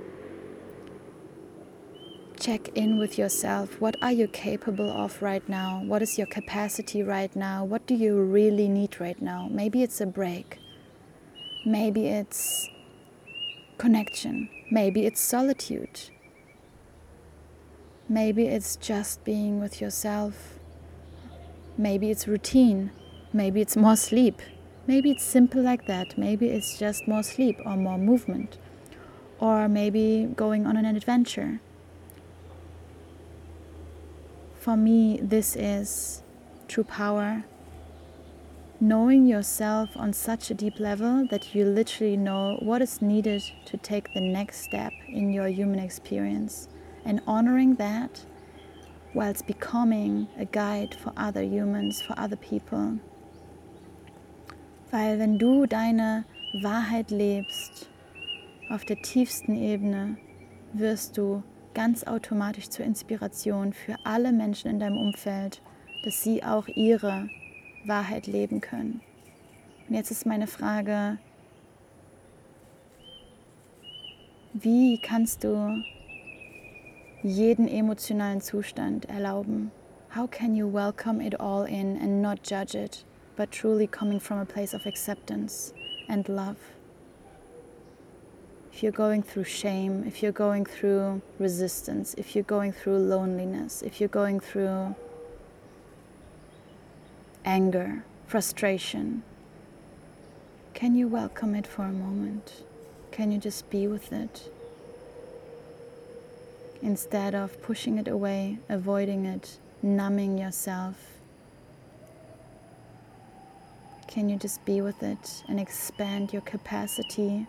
Check 2.40 2.70
in 2.76 3.00
with 3.00 3.18
yourself. 3.18 3.80
What 3.80 3.96
are 4.02 4.12
you 4.12 4.28
capable 4.28 4.92
of 4.92 5.22
right 5.22 5.48
now? 5.48 5.82
What 5.86 6.02
is 6.02 6.18
your 6.18 6.28
capacity 6.28 7.02
right 7.02 7.34
now? 7.36 7.64
What 7.64 7.88
do 7.88 7.96
you 7.96 8.22
really 8.22 8.68
need 8.68 9.00
right 9.00 9.20
now? 9.22 9.48
Maybe 9.50 9.82
it's 9.82 10.02
a 10.02 10.06
break. 10.06 10.60
Maybe 11.66 12.08
it's 12.08 12.70
connection. 13.78 14.50
Maybe 14.70 15.06
it's 15.06 15.22
solitude. 15.22 16.02
Maybe 18.08 18.48
it's 18.48 18.76
just 18.76 19.24
being 19.24 19.60
with 19.60 19.82
yourself. 19.82 20.60
Maybe 21.78 22.12
it's 22.12 22.28
routine. 22.28 22.92
Maybe 23.34 23.62
it's 23.62 23.78
more 23.78 23.96
sleep. 23.96 24.42
Maybe 24.88 25.10
it's 25.12 25.24
simple 25.24 25.62
like 25.62 25.88
that. 25.88 26.18
Maybe 26.18 26.50
it's 26.50 26.78
just 26.78 27.08
more 27.08 27.24
sleep 27.24 27.60
or 27.66 27.76
more 27.76 27.98
movement. 27.98 28.58
Or 29.40 29.68
maybe 29.68 30.30
going 30.36 30.68
on 30.68 30.78
an 30.78 30.86
adventure. 30.86 31.62
For 34.66 34.76
me, 34.76 35.20
this 35.22 35.55
is 35.55 36.24
true 36.68 36.86
power. 36.86 37.43
Knowing 38.80 39.28
yourself 39.28 39.91
on 39.95 40.11
such 40.11 40.49
a 40.49 40.55
deep 40.55 40.80
level 40.80 41.28
that 41.30 41.53
you 41.53 41.66
literally 41.66 42.18
know 42.18 42.57
what 42.63 42.82
is 42.82 42.99
needed 42.99 43.43
to 43.66 43.78
take 43.78 44.11
the 44.16 44.22
next 44.22 44.61
step 44.61 44.91
in 45.07 45.32
your 45.32 45.47
human 45.49 45.78
experience 45.78 46.68
and 47.05 47.22
honoring 47.28 47.76
that 47.76 48.26
whilst 49.13 49.45
becoming 49.45 50.28
a 50.36 50.45
guide 50.45 50.95
for 50.95 51.13
other 51.16 51.43
humans, 51.43 52.01
for 52.01 52.18
other 52.18 52.36
people. 52.36 52.97
Weil 54.91 55.20
wenn 55.20 55.38
du 55.38 55.68
deine 55.68 56.26
Wahrheit 56.63 57.11
lebst 57.11 57.88
auf 58.72 58.84
der 58.84 58.99
tiefsten 59.03 59.55
Ebene, 59.55 60.18
wirst 60.74 61.18
du 61.20 61.43
ganz 61.76 62.05
automatisch 62.05 62.69
zur 62.69 62.86
Inspiration 62.86 63.73
für 63.73 63.95
alle 64.03 64.32
Menschen 64.32 64.71
in 64.71 64.80
deinem 64.80 64.97
Umfeld, 64.97 65.61
dass 66.03 66.23
sie 66.23 66.43
auch 66.43 66.67
ihre 66.67 67.30
Wahrheit 67.86 68.26
leben 68.26 68.61
können. 68.61 69.01
Und 69.88 69.93
jetzt 69.93 70.09
ist 70.09 70.26
meine 70.26 70.47
Frage, 70.47 71.19
wie 74.53 74.97
kannst 74.97 75.43
du 75.43 75.84
jeden 77.26 77.67
emotionalen 77.67 78.39
Zustand 78.39 79.05
erlauben. 79.05 79.71
How 80.15 80.30
can 80.30 80.55
you 80.55 80.71
welcome 80.71 81.19
it 81.19 81.39
all 81.39 81.65
in 81.65 81.97
and 81.97 82.21
not 82.21 82.43
judge 82.43 82.76
it, 82.76 83.03
but 83.36 83.51
truly 83.51 83.88
coming 83.88 84.19
from 84.19 84.38
a 84.38 84.45
place 84.45 84.76
of 84.76 84.86
acceptance 84.86 85.73
and 86.07 86.28
love? 86.30 86.74
If 88.76 88.84
you're 88.84 88.91
going 88.91 89.23
through 89.23 89.45
shame, 89.45 90.03
if 90.05 90.21
you're 90.21 90.34
going 90.34 90.65
through 90.65 91.21
resistance, 91.39 92.13
if 92.15 92.36
you're 92.36 92.43
going 92.43 92.73
through 92.73 92.97
loneliness, 92.97 93.82
if 93.82 94.01
you're 94.01 94.09
going 94.09 94.41
through 94.41 94.93
anger, 97.45 98.03
frustration, 98.28 99.23
can 100.73 100.93
you 100.93 101.07
welcome 101.07 101.55
it 101.55 101.65
for 101.65 101.84
a 101.84 101.91
moment? 101.93 102.65
Can 103.11 103.32
you 103.32 103.38
just 103.38 103.69
be 103.69 103.88
with 103.88 104.11
it? 104.11 104.51
instead 106.82 107.34
of 107.34 107.59
pushing 107.63 107.97
it 107.97 108.07
away, 108.07 108.59
avoiding 108.69 109.26
it, 109.26 109.57
numbing 109.82 110.38
yourself. 110.38 110.95
Can 114.07 114.30
you 114.30 114.38
just 114.38 114.63
be 114.65 114.82
with 114.82 115.01
it 115.01 115.43
and 115.47 115.59
expand 115.59 116.32
your 116.32 116.43
capacity 116.43 117.47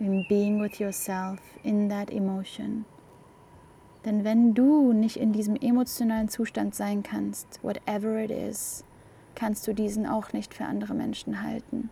in 0.00 0.26
being 0.28 0.60
with 0.60 0.80
yourself 0.80 1.38
in 1.62 1.88
that 1.88 2.10
emotion? 2.10 2.84
Denn 4.04 4.24
wenn 4.24 4.54
du 4.54 4.92
nicht 4.92 5.16
in 5.16 5.32
diesem 5.32 5.56
emotionalen 5.56 6.28
Zustand 6.28 6.74
sein 6.74 7.02
kannst, 7.02 7.60
whatever 7.62 8.18
it 8.18 8.30
is, 8.30 8.84
kannst 9.34 9.66
du 9.68 9.74
diesen 9.74 10.06
auch 10.06 10.32
nicht 10.32 10.54
für 10.54 10.64
andere 10.64 10.94
Menschen 10.94 11.42
halten. 11.42 11.90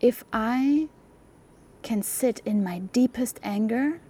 If 0.00 0.24
I 0.34 0.88
can 1.84 2.02
sit 2.02 2.40
in 2.40 2.64
my 2.64 2.80
deepest 2.80 3.38
anger. 3.44 4.00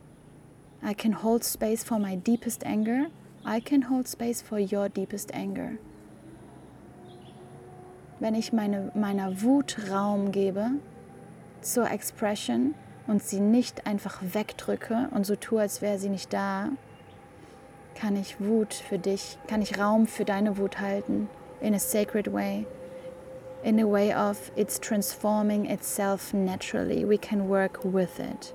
I 0.83 0.95
can 0.95 1.13
hold 1.13 1.45
space 1.45 1.83
for 1.83 1.99
my 1.99 2.15
deepest 2.15 2.65
anger. 2.65 3.09
I 3.45 3.61
can 3.61 3.83
hold 3.83 4.07
space 4.07 4.41
for 4.41 4.59
your 4.59 4.89
deepest 4.89 5.33
anger. 5.35 5.79
Wenn 8.25 8.35
ich 8.35 8.55
meine, 8.55 8.91
meiner 8.95 9.43
Wut 9.43 9.77
Raum 9.91 10.33
gebe 10.33 10.71
zur 11.61 11.91
Expression 11.91 12.75
und 13.07 13.23
sie 13.23 13.39
nicht 13.39 13.87
einfach 13.87 14.19
wegdrücke 14.23 15.11
und 15.11 15.27
so 15.27 15.37
tue, 15.37 15.61
als 15.61 15.83
wäre 15.83 15.99
sie 15.99 16.09
nicht 16.09 16.33
da, 16.33 16.71
kann 17.95 18.17
ich 18.17 18.41
Wut 18.41 18.73
für 18.73 18.99
dich, 18.99 19.37
kann 19.47 19.61
ich 19.61 19.79
Raum 19.79 20.07
für 20.07 20.25
deine 20.25 20.57
Wut 20.57 20.81
halten 20.81 21.29
in 21.61 21.75
a 21.75 21.79
sacred 21.79 22.33
way 22.33 22.65
in 23.63 23.79
a 23.79 23.87
way 23.87 24.15
of 24.15 24.51
it's 24.57 24.81
transforming 24.81 25.67
itself 25.67 26.33
naturally. 26.33 27.07
We 27.07 27.19
can 27.19 27.51
work 27.51 27.85
with 27.85 28.19
it. 28.19 28.55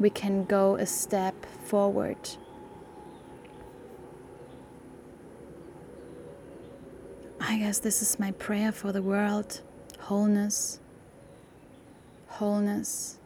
We 0.00 0.10
can 0.10 0.44
go 0.44 0.74
a 0.74 0.86
step 0.86 1.36
forward. 1.66 2.39
I 7.40 7.58
guess 7.58 7.78
this 7.78 8.02
is 8.02 8.18
my 8.20 8.32
prayer 8.32 8.70
for 8.70 8.92
the 8.92 9.02
world. 9.02 9.62
Wholeness, 9.98 10.78
wholeness, 12.26 13.18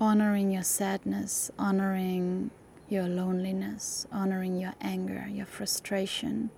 honoring 0.00 0.50
your 0.50 0.62
sadness, 0.62 1.50
honoring 1.58 2.50
your 2.88 3.04
loneliness, 3.04 4.06
honoring 4.10 4.58
your 4.58 4.74
anger, 4.80 5.26
your 5.30 5.46
frustration. 5.46 6.50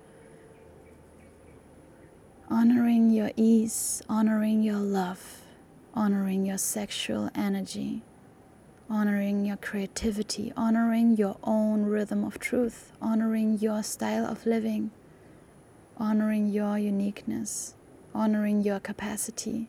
Honoring 2.49 3.09
your 3.09 3.31
ease, 3.35 4.01
honoring 4.07 4.63
your 4.63 4.79
love, 4.79 5.41
honoring 5.93 6.45
your 6.45 6.57
sexual 6.57 7.29
energy, 7.35 8.03
honoring 8.89 9.45
your 9.45 9.57
creativity, 9.57 10.53
honoring 10.55 11.17
your 11.17 11.37
own 11.43 11.83
rhythm 11.83 12.23
of 12.23 12.39
truth, 12.39 12.91
honoring 13.01 13.59
your 13.59 13.83
style 13.83 14.25
of 14.25 14.45
living, 14.45 14.91
honoring 15.97 16.47
your 16.49 16.77
uniqueness, 16.77 17.73
honoring 18.13 18.61
your 18.61 18.79
capacity. 18.79 19.67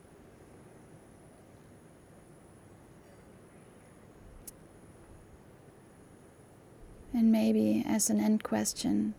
And 7.13 7.33
maybe 7.33 7.85
as 7.87 8.11
an 8.11 8.21
end 8.21 8.45
question, 8.45 9.15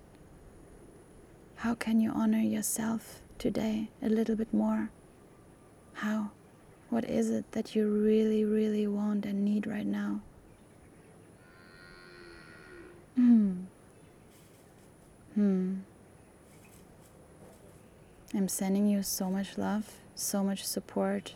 how 1.57 1.75
can 1.75 1.99
you 1.99 2.11
honor 2.11 2.39
yourself 2.39 3.21
today 3.39 3.89
a 4.03 4.09
little 4.09 4.35
bit 4.35 4.53
more. 4.53 4.91
How? 5.93 6.31
What 6.89 7.05
is 7.05 7.29
it 7.29 7.51
that 7.51 7.75
you 7.75 7.87
really, 7.87 8.43
really 8.43 8.87
want 8.87 9.25
and 9.25 9.45
need 9.45 9.67
right 9.67 9.85
now? 9.85 10.21
Hmm. 13.15 13.53
Hmm. 15.35 15.75
I'm 18.33 18.47
sending 18.47 18.87
you 18.87 19.03
so 19.03 19.29
much 19.29 19.57
love, 19.57 19.91
so 20.15 20.43
much 20.43 20.65
support 20.65 21.35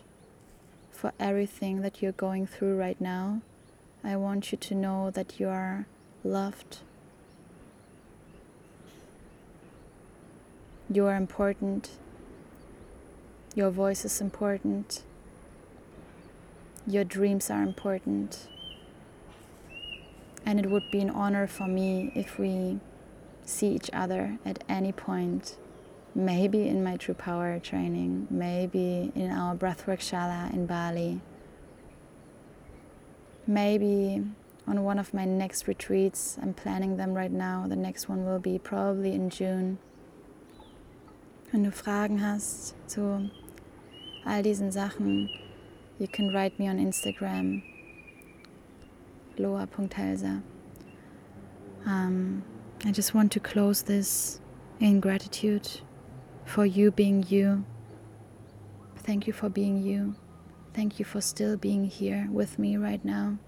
for 0.90 1.12
everything 1.20 1.82
that 1.82 2.02
you're 2.02 2.12
going 2.12 2.46
through 2.46 2.76
right 2.76 3.00
now. 3.00 3.40
I 4.02 4.16
want 4.16 4.52
you 4.52 4.58
to 4.58 4.74
know 4.74 5.10
that 5.10 5.38
you 5.38 5.48
are 5.48 5.86
loved. 6.22 6.78
You 10.90 11.06
are 11.06 11.16
important. 11.16 11.90
Your 13.54 13.70
voice 13.70 14.04
is 14.04 14.20
important. 14.20 15.02
Your 16.86 17.04
dreams 17.04 17.50
are 17.50 17.62
important. 17.62 18.48
And 20.44 20.60
it 20.60 20.70
would 20.70 20.90
be 20.92 21.00
an 21.00 21.08
honor 21.10 21.46
for 21.46 21.66
me 21.66 22.12
if 22.14 22.38
we 22.38 22.78
see 23.44 23.68
each 23.68 23.90
other 23.92 24.38
at 24.44 24.62
any 24.68 24.92
point. 24.92 25.56
Maybe 26.14 26.68
in 26.68 26.84
my 26.84 26.96
True 26.96 27.14
Power 27.14 27.58
training, 27.58 28.28
maybe 28.30 29.10
in 29.14 29.30
our 29.30 29.56
Breathwork 29.56 30.00
Shala 30.00 30.52
in 30.52 30.66
Bali, 30.66 31.20
maybe 33.46 34.22
on 34.66 34.84
one 34.84 34.98
of 34.98 35.12
my 35.12 35.24
next 35.24 35.66
retreats. 35.66 36.38
I'm 36.40 36.54
planning 36.54 36.96
them 36.98 37.14
right 37.14 37.32
now. 37.32 37.66
The 37.66 37.76
next 37.76 38.08
one 38.08 38.24
will 38.24 38.38
be 38.38 38.58
probably 38.58 39.12
in 39.12 39.30
June. 39.30 39.78
Wenn 41.50 41.64
du 41.64 41.70
Fragen 41.70 42.20
hast 42.20 42.74
zu 42.86 43.30
all 44.26 44.42
diesen 44.42 44.72
Sachen, 44.72 45.30
you 45.98 46.08
can 46.08 46.32
write 46.32 46.58
me 46.58 46.68
on 46.68 46.78
Instagram 46.78 47.62
loa.helsa. 49.38 50.42
Um, 51.86 52.44
I 52.84 52.92
just 52.92 53.14
want 53.14 53.32
to 53.32 53.40
close 53.40 53.82
this 53.82 54.40
in 54.80 55.00
gratitude 55.00 55.68
for 56.44 56.64
you 56.64 56.90
being 56.90 57.24
you. 57.28 57.64
Thank 58.98 59.26
you 59.26 59.32
for 59.32 59.48
being 59.48 59.82
you. 59.82 60.14
Thank 60.72 60.98
you 60.98 61.04
for 61.04 61.20
still 61.20 61.56
being 61.56 61.84
here 61.84 62.28
with 62.30 62.58
me 62.58 62.76
right 62.76 63.04
now. 63.04 63.38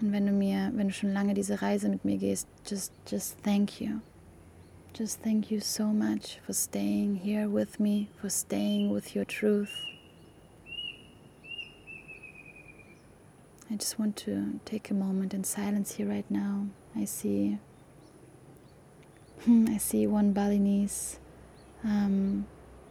Und 0.00 0.12
wenn 0.12 0.26
du 0.26 0.32
mir, 0.32 0.72
wenn 0.74 0.88
du 0.88 0.94
schon 0.94 1.12
lange 1.12 1.34
diese 1.34 1.60
Reise 1.60 1.88
mit 1.90 2.04
mir 2.04 2.16
gehst, 2.16 2.48
just 2.64 2.92
just 3.06 3.38
thank 3.42 3.80
you. 3.80 4.00
Just 4.94 5.22
thank 5.22 5.50
you 5.50 5.60
so 5.60 5.84
much 5.92 6.40
for 6.44 6.54
staying 6.54 7.16
here 7.16 7.48
with 7.48 7.78
me, 7.78 8.08
for 8.20 8.30
staying 8.30 8.90
with 8.90 9.14
your 9.14 9.26
truth. 9.26 9.89
I 13.70 13.76
just 13.76 13.98
want 14.00 14.16
to 14.16 14.58
take 14.64 14.90
a 14.90 14.94
moment 14.94 15.32
in 15.32 15.44
silence 15.44 15.94
here 15.94 16.08
right 16.08 16.28
now. 16.28 16.66
I 16.96 17.04
see 17.04 17.58
I 19.48 19.76
see 19.78 20.06
one 20.06 20.32
Balinese 20.32 21.20
um, 21.84 22.46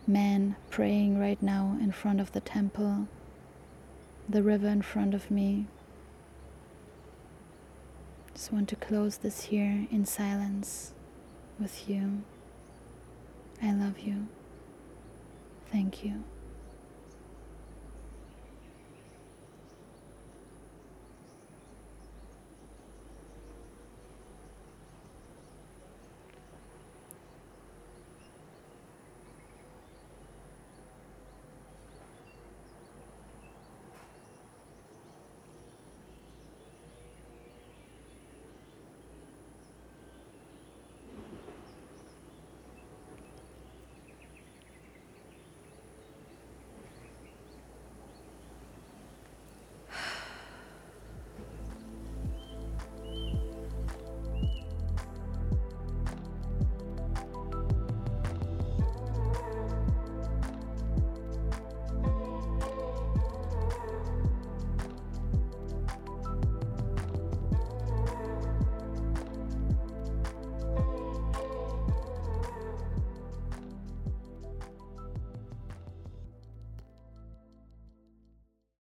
man 0.07 0.55
praying 0.69 1.19
right 1.19 1.41
now 1.43 1.77
in 1.82 1.91
front 1.91 2.21
of 2.21 2.32
the 2.32 2.39
temple, 2.39 3.07
the 4.27 4.41
river 4.41 4.67
in 4.67 4.82
front 4.82 5.13
of 5.13 5.30
me. 5.30 5.67
Just 8.34 8.53
want 8.53 8.69
to 8.69 8.75
close 8.77 9.17
this 9.17 9.43
here 9.43 9.86
in 9.91 10.05
silence 10.05 10.93
with 11.59 11.89
you. 11.89 12.23
I 13.61 13.73
love 13.73 13.99
you. 13.99 14.27
Thank 15.71 16.05
you. 16.05 16.23